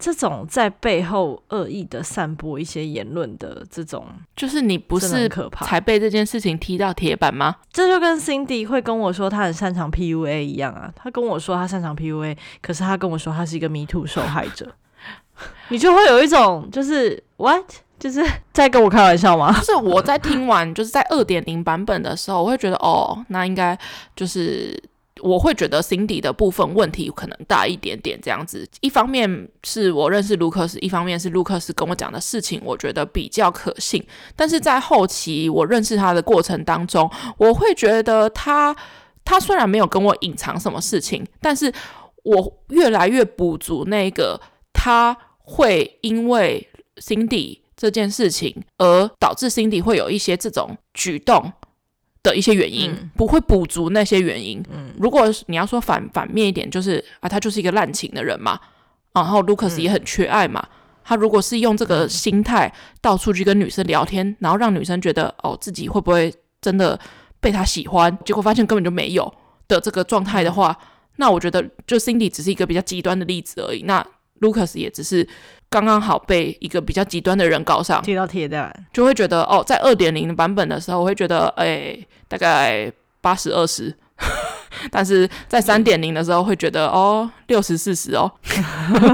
[0.00, 5.28] 这种在背后恶意的散播一些言论的这种，就是你不是
[5.60, 7.56] 才被这件事情踢到铁板吗？
[7.70, 10.90] 这就跟 Cindy 会跟我说他很擅长 PUA 一样啊。
[10.96, 14.72] 他跟我说他擅长 PUA，可是他跟我说他是一个 Me Too 受害者，
[15.68, 17.66] 你就会有一种就是 What？
[17.98, 18.24] 就是
[18.54, 19.52] 在跟我开玩笑吗？
[19.60, 23.78] 就是我在听完就是在二点零版本的时候，我会觉得哦，那应该
[24.16, 24.82] 就是。
[25.22, 28.68] 我会觉得 Cindy 的部分问题可能大一点点这样子。
[28.80, 34.04] 一方面是我认识卢克斯，一方面是卢克斯跟我讲的事情，我觉得比较可信。
[34.34, 38.74] 但是在后期我认识他的过程当中，我会觉得他
[39.24, 41.72] 他虽然没有跟我隐藏什么事情，但是
[42.24, 44.40] 我越来越补足那个
[44.72, 51.52] 他会因为 Cindy 这件事情而导致 Cindy 会有一些这种举动。
[52.22, 54.62] 的一些原因、嗯、不会补足那些原因。
[54.70, 58.60] 嗯，如果你要说反反面一点，就是啊，他就是一个滥情的人嘛。
[59.12, 60.60] 然后卢克斯也很缺爱嘛。
[60.62, 60.70] 嗯、
[61.04, 66.98] 他如果是用这个心态到处去跟女生聊天，然后让女生觉得哦，自己会不会真的
[67.40, 68.16] 被他喜欢？
[68.24, 69.32] 结果发现根本就没有
[69.66, 70.76] 的这个状态的话，
[71.16, 73.82] 那我觉得就 Cindy 只是一个比较极端的例子而已。
[73.84, 74.06] 那
[74.40, 75.26] 卢克斯也只是。
[75.70, 81.96] 刚刚好被一个比较极端的人搞上，踢到铁蛋，就会觉得哦，在二点零版本的时候，我会觉得哎，
[82.26, 83.96] 大概八十二十，
[84.90, 88.28] 但是在三点零的时候会觉得哦，六十四十哦，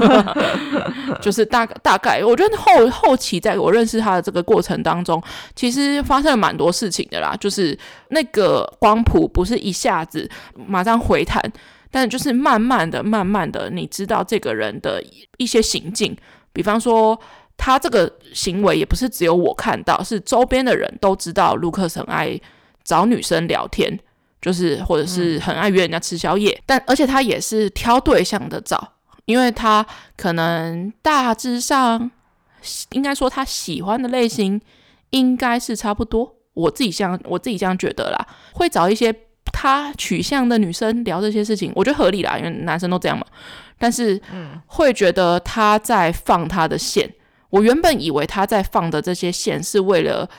[1.21, 5.21] 就是大大概，我觉得后后期在我认识他的这个过程当中，
[5.55, 7.77] 其实发生了蛮多事情的啦，就是
[8.09, 11.39] 那个光谱不是一下子马上回弹，
[11.91, 15.03] 但就是慢慢的、慢慢的，你知道这个人的
[15.37, 16.17] 一些行径。
[16.57, 17.17] 比方说，
[17.55, 21.53] 他这个行为也不是只有我看到，是周边的人都知道。
[21.53, 22.39] 卢克很爱
[22.83, 23.99] 找女生聊天，
[24.41, 28.93] 就是或者是很爱约人家吃宵夜，但而且他也是挑对象的找，
[29.25, 29.85] 因为他
[30.15, 32.09] 可能大致上
[32.91, 34.59] 应该说他喜欢的类型
[35.11, 36.35] 应该是差不多。
[36.55, 39.13] 我自己像我自己这样觉得啦，会找一些
[39.53, 43.23] 他取向的女生聊这些事情，我觉得合理啦，因为男生都这样嘛。
[43.77, 44.21] 但是，
[44.65, 47.09] 会觉得他在放他的线。
[47.49, 50.29] 我原本以为他在放的这些线是为了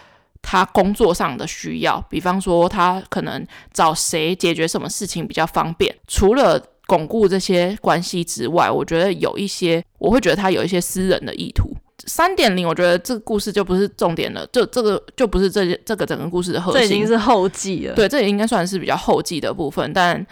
[0.42, 5.94] 他工作上的需要，比方说他可能找谁解决什么事情比较方便。
[6.06, 11.74] 除了巩固这些关系之外，我觉得有一些，我会觉得他有一些私人的意图。
[12.06, 16.80] 三点零，我觉得这个故事就不是重点了，就这个就不是这这个整个故事的核心。
[16.80, 17.94] 这已经是后记了。
[17.94, 20.26] 对，这也应该算是比较后记的部分，但。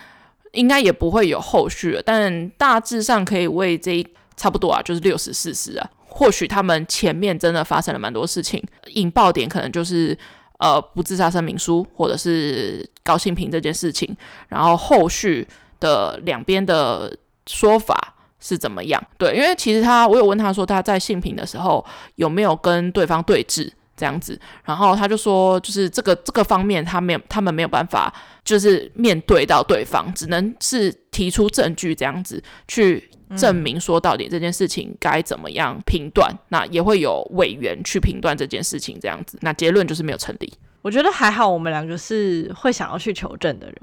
[0.56, 4.04] 应该也不会有后续了，但大致上可以为这
[4.36, 5.90] 差不多啊，就是六十四十啊。
[6.08, 8.62] 或许他们前面真的发生了蛮多事情，
[8.94, 10.16] 引爆点可能就是
[10.58, 14.16] 呃不自杀声明书，或者是高性平这件事情。
[14.48, 15.46] 然后后续
[15.78, 17.14] 的两边的
[17.46, 19.02] 说法是怎么样？
[19.18, 21.84] 对，因为其实他我有问他说他在性平的时候
[22.14, 23.70] 有没有跟对方对峙。
[23.96, 28.12] 这样子，然后他就说，就是这个这个方面，他没有，他们没有办法，
[28.44, 36.30] 就是面对到对方，只能是提出证据，这样子去证明说到底这件事情该怎么样评断。
[36.30, 40.52] 嗯、那也会有委员去评断这件事情，这样子，那结论就是没有成立。
[40.82, 43.76] 我觉得还好，我们两个是会想要去求证的人，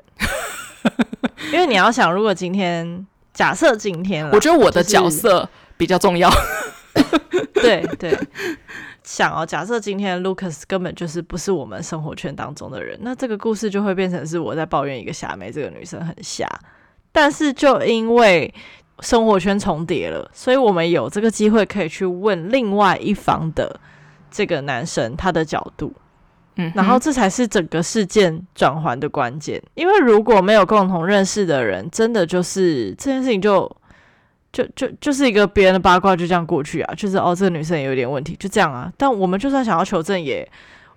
[1.52, 6.30] 因为你要想，如果今天假设今天，我觉得我的角色比较重要，
[6.96, 8.18] 就是、对对。
[9.04, 16.48] 想哦，假设今天 Lucas 根本就是不是我们生活圈当中的人，那这个故事就会变成是我在抱怨一个瞎妹，这个女生很瞎。
[17.12, 18.54] 但是就因为
[19.02, 23.80] 生活圈重叠了，所以我们有这个机会可以去问另外一方的
[24.32, 25.94] 这个男生他的角度，
[26.56, 29.62] 嗯，然后这才是整个事件转换的关键。
[29.76, 33.70] 因为如果没有共同认识的人，真的就是这件事情就。
[34.54, 38.90] 就就就是一个别人的八卦就这样过去啊，就是哦，这个女生也有点问题，就这样啊。
[38.96, 40.48] 但我们就算想要求证，也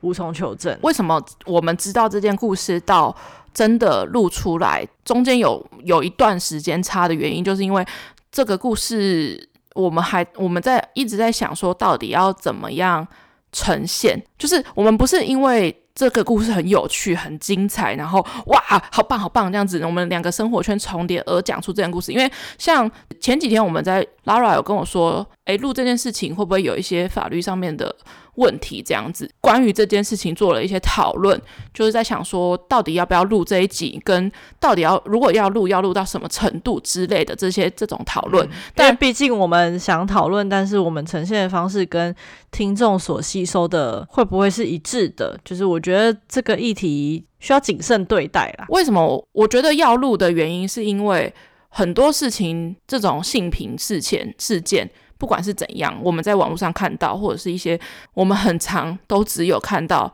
[0.03, 0.79] 无从求证。
[0.83, 3.17] 为什么我们知道这件故事到
[3.55, 7.85] 真的录出来，中间有有一段时间差的原因，就是因为
[8.31, 13.09] 这个故事我们还我们在一直在想说，到底要怎么样
[13.53, 15.75] 呈现，就是我们不是因为。
[15.97, 22.13] 这个故事很有趣，很精彩，然后哇，好棒好棒这样子，我们两个生活圈重叠而讲出这样故事。
[22.13, 22.89] 因为像
[23.19, 27.97] 前几天我们在 Lara 有跟我说，诶，录这件事情会不会有一些法律上面的
[28.35, 28.83] 问题？
[28.85, 31.41] 这样子，关于这件事情做了一些讨论，
[31.73, 38.47] 就是在想说，到底要不要录这一集，跟到底要如果要录，要录到什么程度之类的这些这种讨论。
[38.47, 42.15] 嗯，但毕竟我们想讨论，但是我们呈现的方式跟
[42.51, 45.41] 听众所吸收的会不会是一致的？
[45.43, 45.81] 就是我。
[45.87, 48.67] 觉得这个议题需要谨慎对待啦。
[48.71, 49.25] 为什么？
[49.31, 51.33] 我觉得要录的原因是因为
[51.77, 57.79] 很多事情，这种性平事件事件，不管是怎样，我们在网络上看到，或者是一些
[58.15, 60.11] 我们很常都只有看到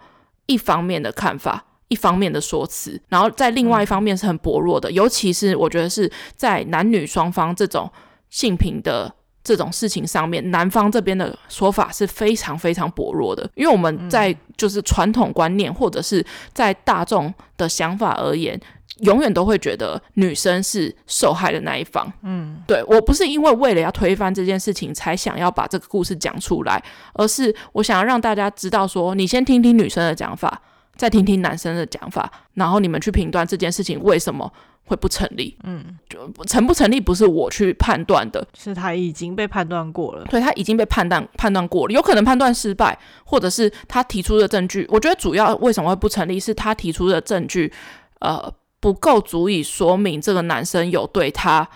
[0.47, 4.91] 一方面的看法，一方面的说辞，然后在另外一方面是很薄弱的。
[4.91, 7.89] 嗯、尤其是我觉得是在男女双方这种
[8.29, 9.15] 性平的。
[9.45, 18.57] 这种事情上面，男方这边的说法是非常非常薄弱的，因为我们在就是传统观念或者是在大众的想法而言，
[19.03, 22.13] 永远都会觉得女生是受害的那一方。
[22.23, 26.83] 嗯，对，我不是因为为了要推翻这件事情才想要把这个故事讲出来，
[27.15, 30.63] 而是我想要让大家知道说，你先听听女生的讲法，
[30.97, 34.53] 再听听男生的讲法，然后你们去评断这件事情为什么
[34.85, 35.57] 会不成立。
[35.65, 40.25] 嗯，就成不成立不是我去判断的，是他已经被判断过了。
[40.27, 44.87] 对，他已经被判断判断过了，有可能判断失败，或者是他提出的证据。
[44.91, 47.73] 我觉得主要为什么会不成立，是他提出的证据，
[48.21, 48.53] 呃。
[48.83, 51.67] 不够足以说明这个男生有对他，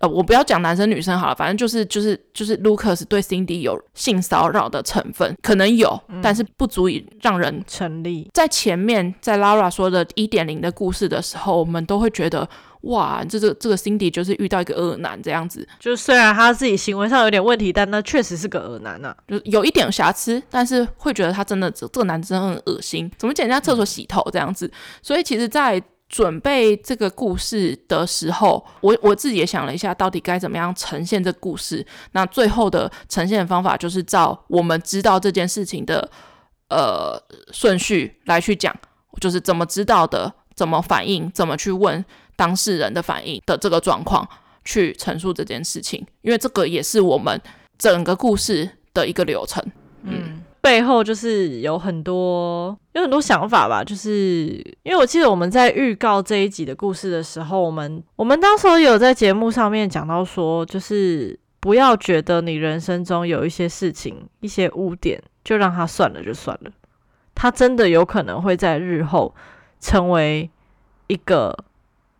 [0.00, 8.30] 呃，我不要讲男生女生好了，反正就是就是就是 Lucas 对 Cindy 有性骚扰的成分，可能有，嗯、但是不足以让人成立。
[8.32, 12.48] 在前面在 Lara 说的一点零的故事的时候，我们都会觉得
[12.82, 24.70] 哇，这这这个 Cindy 就是遇到一个恶男这样子，就是虽然他自己行为上有点问题，但那确实是个恶男啊，就有一点瑕疵，但是会觉得他真的这这个男真的很恶心，怎么捡人家厕所洗头这样子，
[25.02, 31.84] 所以其实，在准备这个故事的时候，我我自己也想了一下，到底该怎么样呈现这故事。
[32.12, 36.08] 那最后的呈现方法，就是照我们知道这件事情的
[36.68, 37.20] 呃
[37.52, 38.74] 顺序来去讲，
[39.20, 42.04] 就是怎么知道的，怎么反应，怎么去问
[42.36, 44.28] 当事人的反应的这个状况，
[44.64, 46.06] 去陈述这件事情。
[46.22, 47.40] 因为这个也是我们
[47.76, 49.64] 整个故事的一个流程。
[50.02, 54.46] 嗯背后就是有很多有很多想法吧，就是
[54.82, 66.70] 因为我记得我们在预告这一集的故事的时候，我们我们当时有在节目上面讲到说，就是不要觉得你人生中有一些事情、一些污点，就让它算了就算了，
[67.32, 69.32] 它真的有可能会在日后
[69.78, 70.50] 成为
[71.06, 71.56] 一个。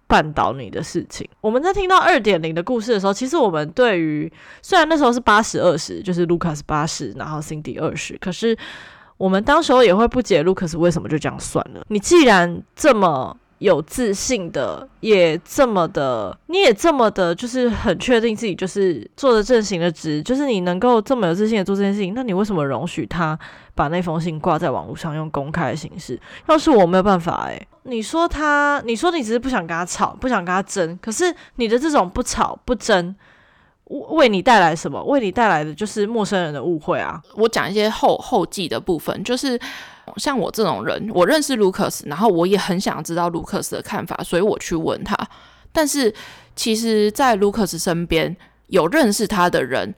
[0.08, 1.28] 绊倒你的事情。
[1.40, 4.32] 我们在听到二点零的故事的时候，其实我们对于
[4.62, 8.56] 虽然那时候是八十二十，就是 Lucas 八十，然后 Cindy 二十，可是
[9.16, 11.84] 我们当时候也会不解 Lucas 为什么就这样算了。
[11.88, 23.38] 你既然这么有自信的，也这么的，你也这么的，就是很确定自己就是做的正行的职，就是你能够这么有自信的做这件事情，那你为什么容许他
[23.74, 26.20] 把那封信挂在网络上用公开的形式？
[26.48, 33.14] 要是我没有办法，诶，你说他，你说你只是不想跟他吵，不想跟他争，可是你的这种不吵不争，
[33.86, 35.02] 为你带来什么？
[35.04, 37.22] 为你带来的就是陌生人的误会啊！
[37.36, 39.58] 我讲一些后后记的部分，就是。
[40.18, 45.16] 像我这种人，我认识卢克斯然后我也很想知道卢克斯的看法，所以我去问他。
[45.72, 46.14] 但是
[46.54, 48.34] 其实，在卢克斯身边
[48.68, 49.92] 有认识他的人，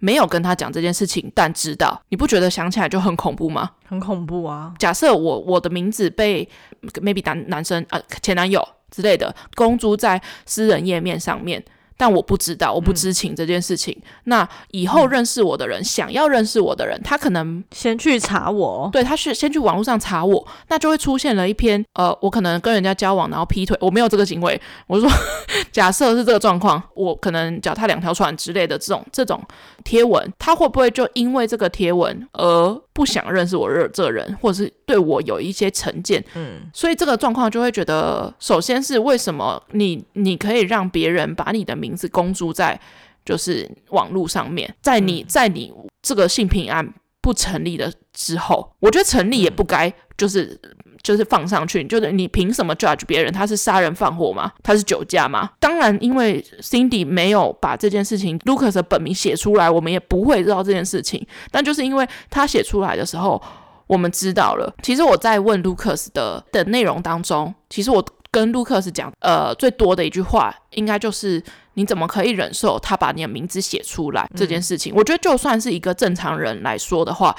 [0.00, 3.70] 没有跟他讲这件事情，但知道，你不觉得想起来就很恐怖吗？
[3.86, 4.74] 很恐怖啊！
[4.76, 6.46] 假设我我的名字被
[6.94, 8.60] maybe 男男生啊前男友
[8.90, 11.64] 之类的公诸在私人页面上面。
[11.96, 13.96] 但我不知道，我不知情这件事情。
[14.00, 24.60] 嗯、那以后认识我的人，嗯、想要认识我的人，他可能先去查我，对，他是先去网络上查我，那就会出现了一篇，呃，我可能跟人家交往，然后劈腿，我没有这个行为。
[24.86, 25.08] 我说，
[25.70, 29.42] 假设是这个状况，我可能脚踏两条船之类的这种这种
[29.84, 36.24] 贴文，他会不会就因为这个贴文而不想认识我这这人，或者是对我有一些成见？
[36.34, 42.80] 嗯，所以这个状况就会觉得，首先是为什么你你可以让别人把你的名字公诸在
[43.24, 50.60] 就是网络上面，在你在你这个性平案不成立的之后，我觉得成立也不该就是
[51.04, 53.32] 就是放上去，就是你凭什么 judge 别人？
[53.32, 54.50] 他是杀人放火吗？
[54.62, 55.50] 他是酒驾吗？
[55.60, 61.24] 当然，因为 Cindy 没有把这件事情 Lucas 的本名写出来，我们也不会知道这件事情。
[61.52, 63.40] 但就是因为他写出来的时候，
[63.86, 64.74] 我们知道了。
[64.82, 68.04] 其实我在问 Lucas 的的内容当中，其实我。
[68.34, 71.40] 跟 Lucas 讲，呃，最多的一句话应该就是
[71.74, 74.92] 你怎么可以忍受他把你的名字写出来这件事情？
[74.92, 77.32] 嗯、我觉得就算是一个正常人来说的话，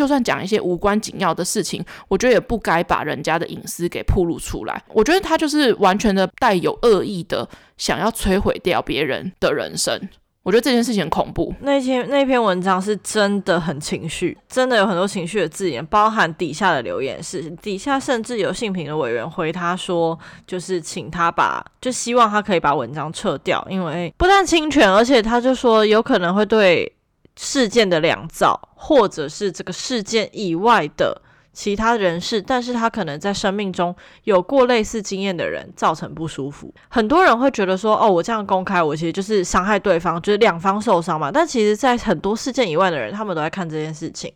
[0.00, 4.82] 就算讲一些无关紧要的事情，我觉得也不该把人家的隐私给暴露出来。
[4.94, 7.46] 我觉得他就是完全的带有恶意的，
[7.76, 10.08] 想要摧毁掉别人的人生。
[10.42, 11.54] 我觉得这件事情很恐怖。
[11.60, 26.90] 那篇那篇文章是真的很情绪，真的有很多情绪的字眼，包含底下的留言是，底下甚至有性平的委员回他说，就是请他把，就希望他可以把文章撤掉，因为不但侵权，而且他就说有可能会对
[27.36, 31.22] 事件的两造，或者是这个事件以外的。
[31.52, 36.72] 其他人士，但是他可能在生命中有过类似经验的人造成不舒服。
[36.88, 41.30] 很多人会觉得说，哦，我这样公开，我其实就是伤害对方，就是两方受伤嘛。
[41.30, 44.32] 但其实，在很多事件以外的人，他们都在看这件事情，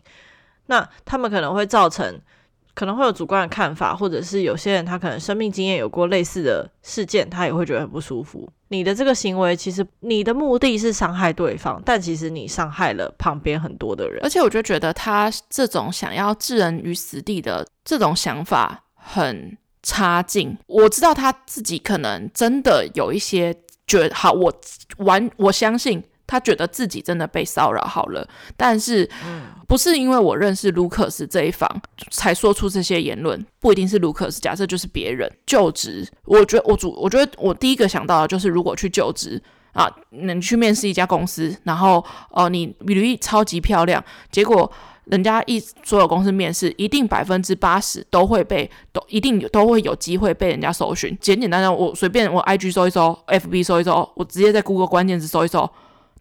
[0.67, 2.21] 那他们可能会造成。
[2.75, 8.49] 可能会有主观的看法，或者是有些人他可能生命经验有过类似的事件，他也会觉得很不舒服。
[8.68, 14.20] 你的这个行为，其实你的目的是伤害对方，但其实你伤害了旁边很多的人。
[14.25, 20.59] 而且我就觉得他这种想要置人于死地的这种想法很差劲。
[20.66, 23.55] 我知道他自己可能真的有一些
[23.87, 24.53] 觉得好，我
[24.97, 29.09] 完我相信他觉得自己真的被骚扰好了，但是
[29.68, 31.68] 不是因为我认识卢克斯这一方
[32.11, 39.43] 才说出这些言论，不一定是卢克斯，假设就是别人就职，我觉得我主我觉得我第一个想到的就是如果去就职。
[39.75, 41.97] 啊，你去面试一家公司，然后
[42.31, 44.01] 哦、呃，你履历超级漂亮，
[44.31, 44.70] 结果
[45.07, 51.18] 人家一所有公司面试，一定百分之八十都会被，都一定都会有机会被人家搜寻。
[51.20, 55.68] 简简单单，我随便我 IG 搜一搜，FB 搜一搜，我直接在 Google 关键字搜一搜。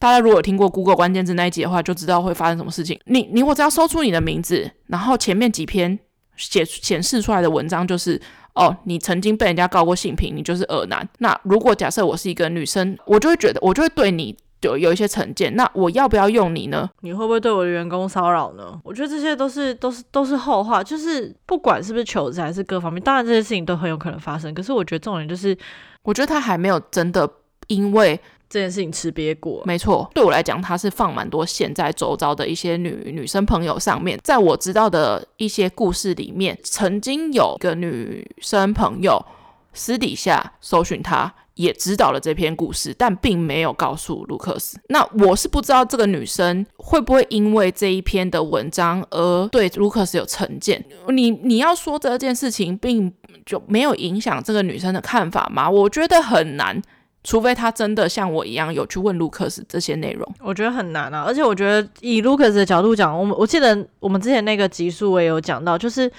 [0.03, 2.99] 大家如果有听过 Google 关键字那一集的话，就知道会发生什么事情。
[3.05, 5.97] 你你我只要搜出你的名字，然后前面几篇
[6.35, 8.19] 写显示出来的文章就是。
[8.55, 11.09] 哦，你曾经被人家告过性平，你就是恶男。
[11.17, 15.55] 那如果假设我是一个女生，我就会觉得，我就会对你有有一些成见。
[15.55, 16.87] 那我要不要用你呢？
[17.01, 18.79] 你会不会对我的员工骚扰呢？
[18.83, 24.53] 我觉得这些都是都是都是后话，就是不管是不是求职还是各方面，当然这些事情都很有可能发生。
[24.53, 25.57] 可是我觉得重点就是，
[26.03, 27.27] 我觉得他还没有真的
[27.67, 28.19] 因为。
[28.53, 30.07] 这件事情吃瘪过，没错。
[30.13, 34.19] 对我来讲，他是放蛮多线在周遭的一些女女生朋友上面。
[34.23, 39.25] 在我知道的一些故事里面，曾经有个女生朋友
[39.73, 44.79] 私底下搜寻他，也知道了这篇故事，但并没有告诉卢克斯。
[44.89, 50.85] 那我是不知道这个女生会不会因为这一篇的文章而对卢克斯有成见。
[51.07, 53.11] 你你要说这件事情并
[53.47, 55.67] 就没有影响这个女生的看法吗？
[55.67, 56.79] 我觉得很难。
[57.23, 61.23] 除非他真的像我一样有去问卢克斯这些内容，我觉得很难啊。
[61.25, 66.11] 而且我觉得以卢克斯的角度讲，我们我记得我们之前那个集数我也有讲到，就是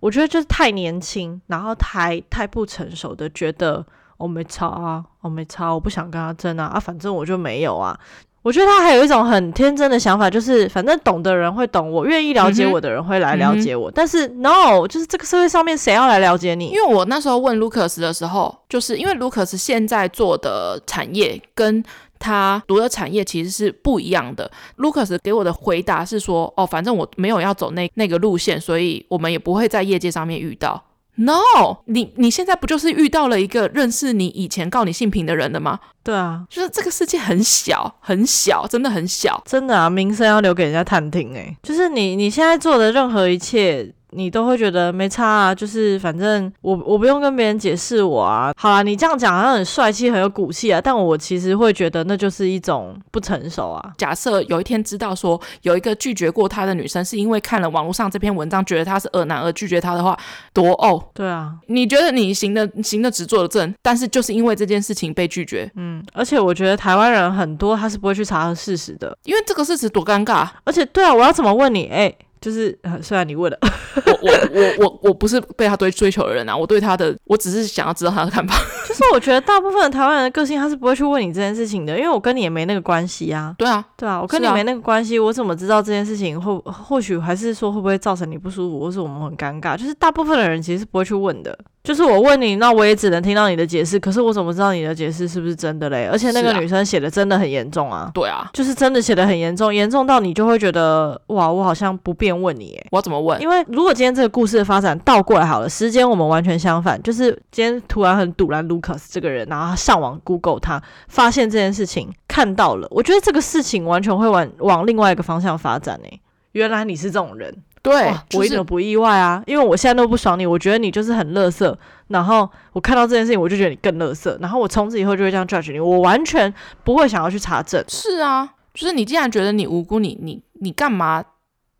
[0.00, 3.84] 我觉得就是太年轻，然后太太不成熟的，觉得
[4.16, 7.98] 我没差啊，我没差，我不想跟他争啊，啊，反正我就没有啊。
[8.42, 13.88] 我觉得他还有一种很天真的想法，就是反正懂的人会懂我，愿意了解我的人会来了解我。
[13.88, 16.66] 嗯、但是 no，就是这个社会上面谁要来了解你？
[16.66, 21.82] 因为我那时候问卢克斯的时候，就是因为卢克斯现在做的产业跟
[22.18, 24.50] 他读的产业其实是不一样的。
[24.76, 30.82] 卢克斯给我的回答是说：“哦，反正我没有要走那那个路线，所以我们也不会在业界上面遇到。”
[31.16, 35.78] No，你你现在不就是遇到了一个认识你以前告你性平的人了吗？
[36.02, 43.92] 对啊，就是这个世界很小很小，真的很小，真的啊，名声要留给人家探听诶，就是你你现在做的任何一切。
[44.12, 48.52] 你都会觉得没差啊，就是反正我我不用跟别人解释我啊。
[48.56, 53.92] 好啦，你这样讲好像很帅气，很有骨气啊，但我其实会觉得那就是一种不成熟啊。
[53.98, 60.18] 假设有一天知道说有一个拒绝过他的女生是因为看了网络上这篇文章，觉得他是恶男而拒绝他的话，
[60.52, 61.02] 多哦。
[61.14, 65.70] 对啊，你觉得你行的行的直做的正，但是就是因为这件事情被拒绝。
[65.76, 70.46] 嗯，而且我觉得台湾人很多他是不会去查核事实的，因为这个事实多尴尬。
[70.64, 71.86] 而且对啊，我要怎么问你？
[71.86, 72.14] 哎。
[72.42, 73.58] 就是呃，虽然你问了，
[74.04, 78.54] 我我我我我不是被他追追求的人啊，我对他的，我只是想要知道他的看法。
[78.86, 83.54] 就是我觉得大部分的台湾人的个性，他是不会去问你这件事情的，因为我跟你也没那个关系啊。
[83.56, 89.76] 对啊，对啊，我跟你没那个关系，我怎么知道这件事情或或许还是说会不会造成你不舒服，或是我们很尴尬？
[89.76, 91.56] 就是大部分的人其实是不会去问的。
[91.82, 93.98] 就是我问你，那我也只能听到你的解释。
[93.98, 96.06] 可是我怎么知道你的解释是不是真的嘞？
[96.06, 98.08] 而且那个女生写的真的很严重啊。
[98.14, 102.80] 对啊，就是真的写的很严重，严重到你就会觉得哇，我好像不便问你。
[102.92, 103.40] 我要怎么问？
[103.42, 116.20] 因为如果今天这个故事的发展倒过来好了，时间我们完全相反，就是今天突然很赌烂卢克斯这个人，然后他上网 Google 他，发现这件事情看到了，我觉得这个事情完全会往往另外一个方向发展诶。
[116.52, 117.52] 原来你是这种人。
[117.82, 121.76] 对，就是、我一点都不意外啊，因为我现在都不爽你，我觉得你就是很乐色，
[122.08, 126.52] 然后我看到这件事情，我就觉得你更乐色，然后我从此以后就会这样 judge 你，我完全
[126.84, 127.84] 不会想要去查证。
[127.88, 131.24] 是啊，就是你既然觉得你无辜，你你你干嘛？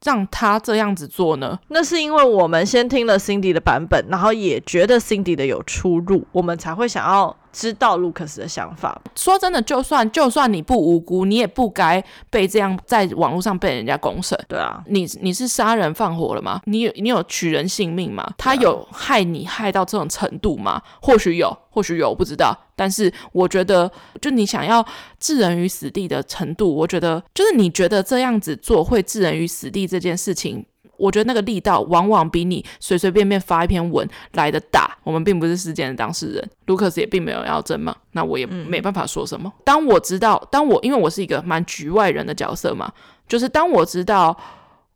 [0.04, 1.56] 让他这样子做呢？
[1.68, 9.00] 那是因为我们先听了 Cindy 的版本，然后也觉得 Cindy 的有出入，我们才会想要知道 Lucas 的想法。
[9.14, 14.38] 说真的，就算就算你不无辜，你也不该被这样在网络上被人家公审。
[14.48, 16.60] 对啊，你你是杀人放火了吗？
[16.64, 18.32] 你有你有取人性命吗？
[18.38, 20.82] 他有害你害到这种程度吗？
[21.00, 21.56] 或许有。
[21.74, 23.90] 或许有，我不知道，但是我觉得，
[24.20, 24.86] 就你想要
[25.18, 30.66] 置人于死地的程度，我觉得就是你觉得这样子做会置人于死地这件事情，
[31.02, 34.96] 我觉得那个力道往往比你随随便便发一篇文来的大。
[35.02, 39.52] 我们并不是事件的当事人，卢克斯也并没有要争嘛，那我也没办法说什么。
[39.64, 42.92] 当我知道，当我因为我是一个蛮局外人的角色嘛，
[43.28, 44.38] 就是当我知道。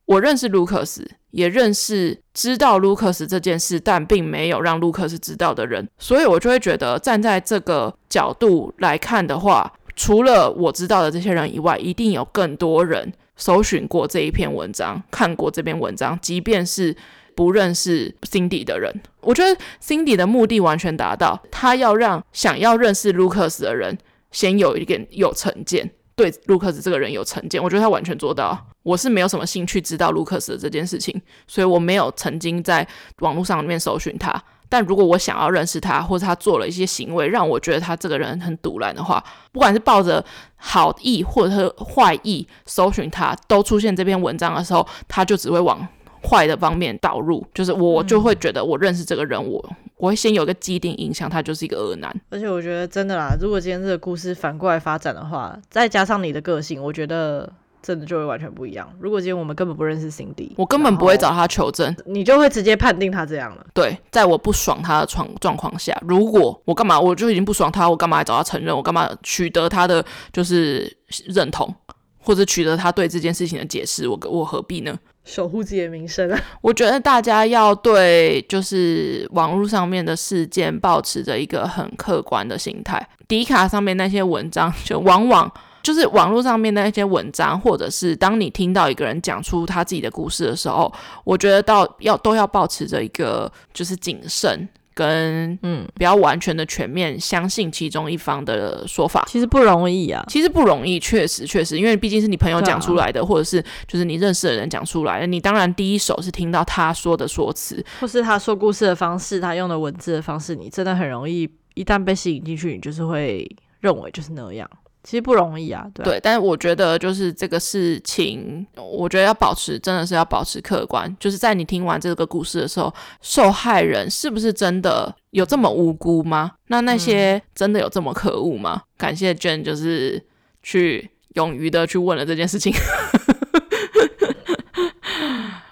[0.06, 16.96] 我认识卢克斯，也认识知道卢克斯这件事，但并没有让卢克斯知道的人，所以我就会觉得，站在这个角度来看的话，除了我知道的这些人以外，一定有更多人搜寻过这一篇文章，看过这篇文章，即便是
[17.34, 18.92] 不认识 Cindy 的人。
[19.20, 23.96] 我觉得 Cindy 的目的完全达到，他要让想要认识 Lucas 的人
[24.30, 27.62] 先有一点有成见，对 Lucas 这个人有成见。
[27.62, 28.66] 我觉得他完全做到。
[28.82, 32.86] 我是没有什么兴趣知道 Lucas 的这件事情，所以我没有曾经在
[33.18, 34.40] 网络上面搜寻他。
[34.68, 39.22] 但如果我想要认识他，或者他做了一些行为让我觉得他这个人很赌烂的话，
[39.52, 40.24] 不管是抱着
[40.56, 45.86] 好意或者是坏意搜寻他，都出现这篇文章的时候，他就只会往
[46.22, 47.46] 坏的方面导入。
[47.54, 49.64] 就是我就会觉得我认识这个人，我
[49.96, 52.14] 我会先有一个既定印象，他就是一个恶男。
[52.30, 57.52] 而且我觉得真的啦，如果今天这个故事反过来发展的话，再加上你的个性，我觉得。
[57.86, 58.92] 真的就会完全不一样。
[58.98, 63.64] 如果今天我们根本不认识 Cindy，我根本不会找他求证，你就会直接判定他这样了。
[63.72, 68.76] 对，在我不爽他的状状况下，如果我干嘛，我就已经不爽他，我干嘛来找他承认？
[68.76, 70.92] 我干嘛取得他的就是
[71.26, 71.72] 认同，
[72.18, 74.08] 或者取得他对这件事情的解释？
[74.08, 74.98] 我我何必呢？
[75.22, 76.40] 守护自己的名声啊！
[76.60, 83.08] 我觉得大家要对就是网络上面的事件保持着一个很客观的心态。
[83.28, 85.52] 迪卡上面那些文章，就往往。
[85.86, 90.92] 就是网络上面的一些文章，或者是当你听到一个人讲出他自己的故事的时候，
[91.22, 99.24] 我觉得到要都要保持着一个就是谨慎跟嗯，不要完全的全面相信其中一方的说法。
[99.28, 113.48] 其实不容易啊，其实不容易，确实确实，因为毕竟是你朋友讲出来的，啊、或者是就是你认识的人讲出来的，你当然第一手是听到他说的说辞，或是他说故事的方式，他用的文字的方式，你真的很容易一旦被吸引进去，你就是会
[113.78, 114.68] 认为就是那样。
[115.06, 121.16] 其实不容易啊，对啊，对，但是我觉得就是这个事情，我觉得要保持，真的是要保持客观。
[121.20, 122.92] 就是在你听完这个故事的时候，
[123.22, 126.54] 受害人是不是真的有这么无辜吗？
[126.66, 128.82] 那那些真的有这么可恶吗？
[128.82, 130.20] 嗯、感谢 Jen，就是
[130.60, 132.72] 去勇于的去问了这件事情。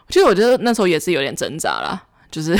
[0.08, 2.00] 其实我觉得那时候也是有点挣扎啦，
[2.30, 2.54] 就是、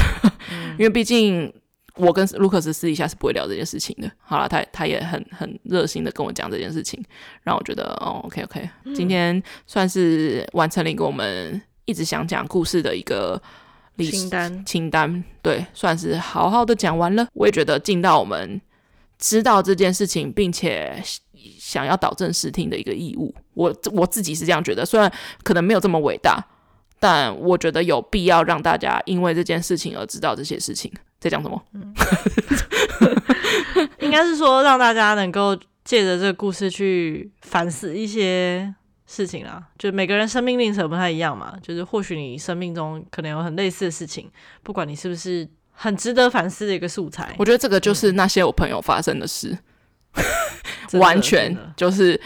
[0.51, 1.55] 嗯、 因为毕竟。
[1.97, 4.11] 我跟卢克斯私底下是不会聊这件事情的。
[4.19, 7.03] 好了，他他也很很热心的跟我讲这件事情，
[7.43, 13.41] 让我觉得哦，OK OK，嗯，今天算是完成了一个我们一直想讲故事的一个
[13.99, 17.29] 清单清单，对，算是好好的讲完了。
[17.33, 18.61] 我也觉得尽到我们
[19.19, 21.01] 知道这件事情，并且
[21.61, 23.33] 想要导正视听的一个义务。
[23.53, 25.12] 我我自己是这样觉得，虽然
[25.45, 26.45] 可能没有这么伟大，
[26.99, 30.91] 但我觉得有必要让大家因为这件事情而知道这些事情。
[31.25, 31.63] 在讲什么？
[31.73, 31.95] 嗯，
[34.01, 38.75] 应该是说让大家能够借着这个故事去反思一些
[39.07, 39.63] 事情啦。
[39.79, 44.31] 就每个人生命历程不太一样嘛，就是或许你生命中可能有很类似的事情，
[44.63, 47.35] 不管你是不是很值得反思的一个素材。
[47.39, 49.57] 我觉得这个就是那些我朋友发生的事，
[50.93, 52.21] 嗯、完全就是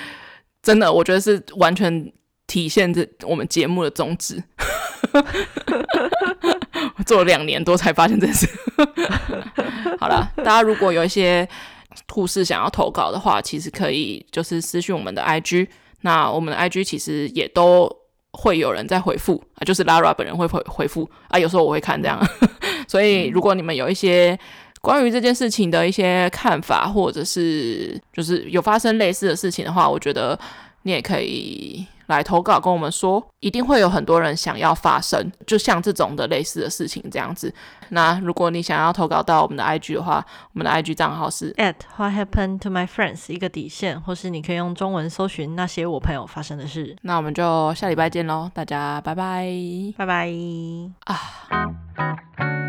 [0.60, 0.92] 真的。
[0.92, 2.12] 我觉得是完全
[2.48, 4.42] 体现这我们节目的宗旨。
[6.96, 8.48] 我 做了两年多才发现这事。
[9.98, 11.48] 好了，大家如果有一些
[12.12, 15.68] 护士想要投稿的话，其实可以就是私讯我们的 IG。
[16.02, 17.90] 那我们的 IG 其实也都
[18.32, 22.18] 会有人在回复啊，就是 Lara 本人会回回复啊，有时候我会看这样。
[22.86, 24.38] 所以如果你们有一些
[24.80, 30.38] 关于这件事情的一些看法，或者是就是有发生类似的事情的话，我觉得
[30.82, 31.84] 你也可以。
[32.08, 37.52] 来投稿跟我们说，一定会有很多人想要发声，就像这种的类似的事情这样子。
[37.90, 46.96] 那如果你想要投稿到我们的 IG 的话，我们的 IG 账号是 at what happened to my friends 一个底线，或是你可以用中文搜寻那些我朋友发生的事。
[47.02, 49.46] 那我们就下礼拜见喽，大家拜拜，
[49.96, 50.30] 拜拜
[51.04, 52.67] 啊。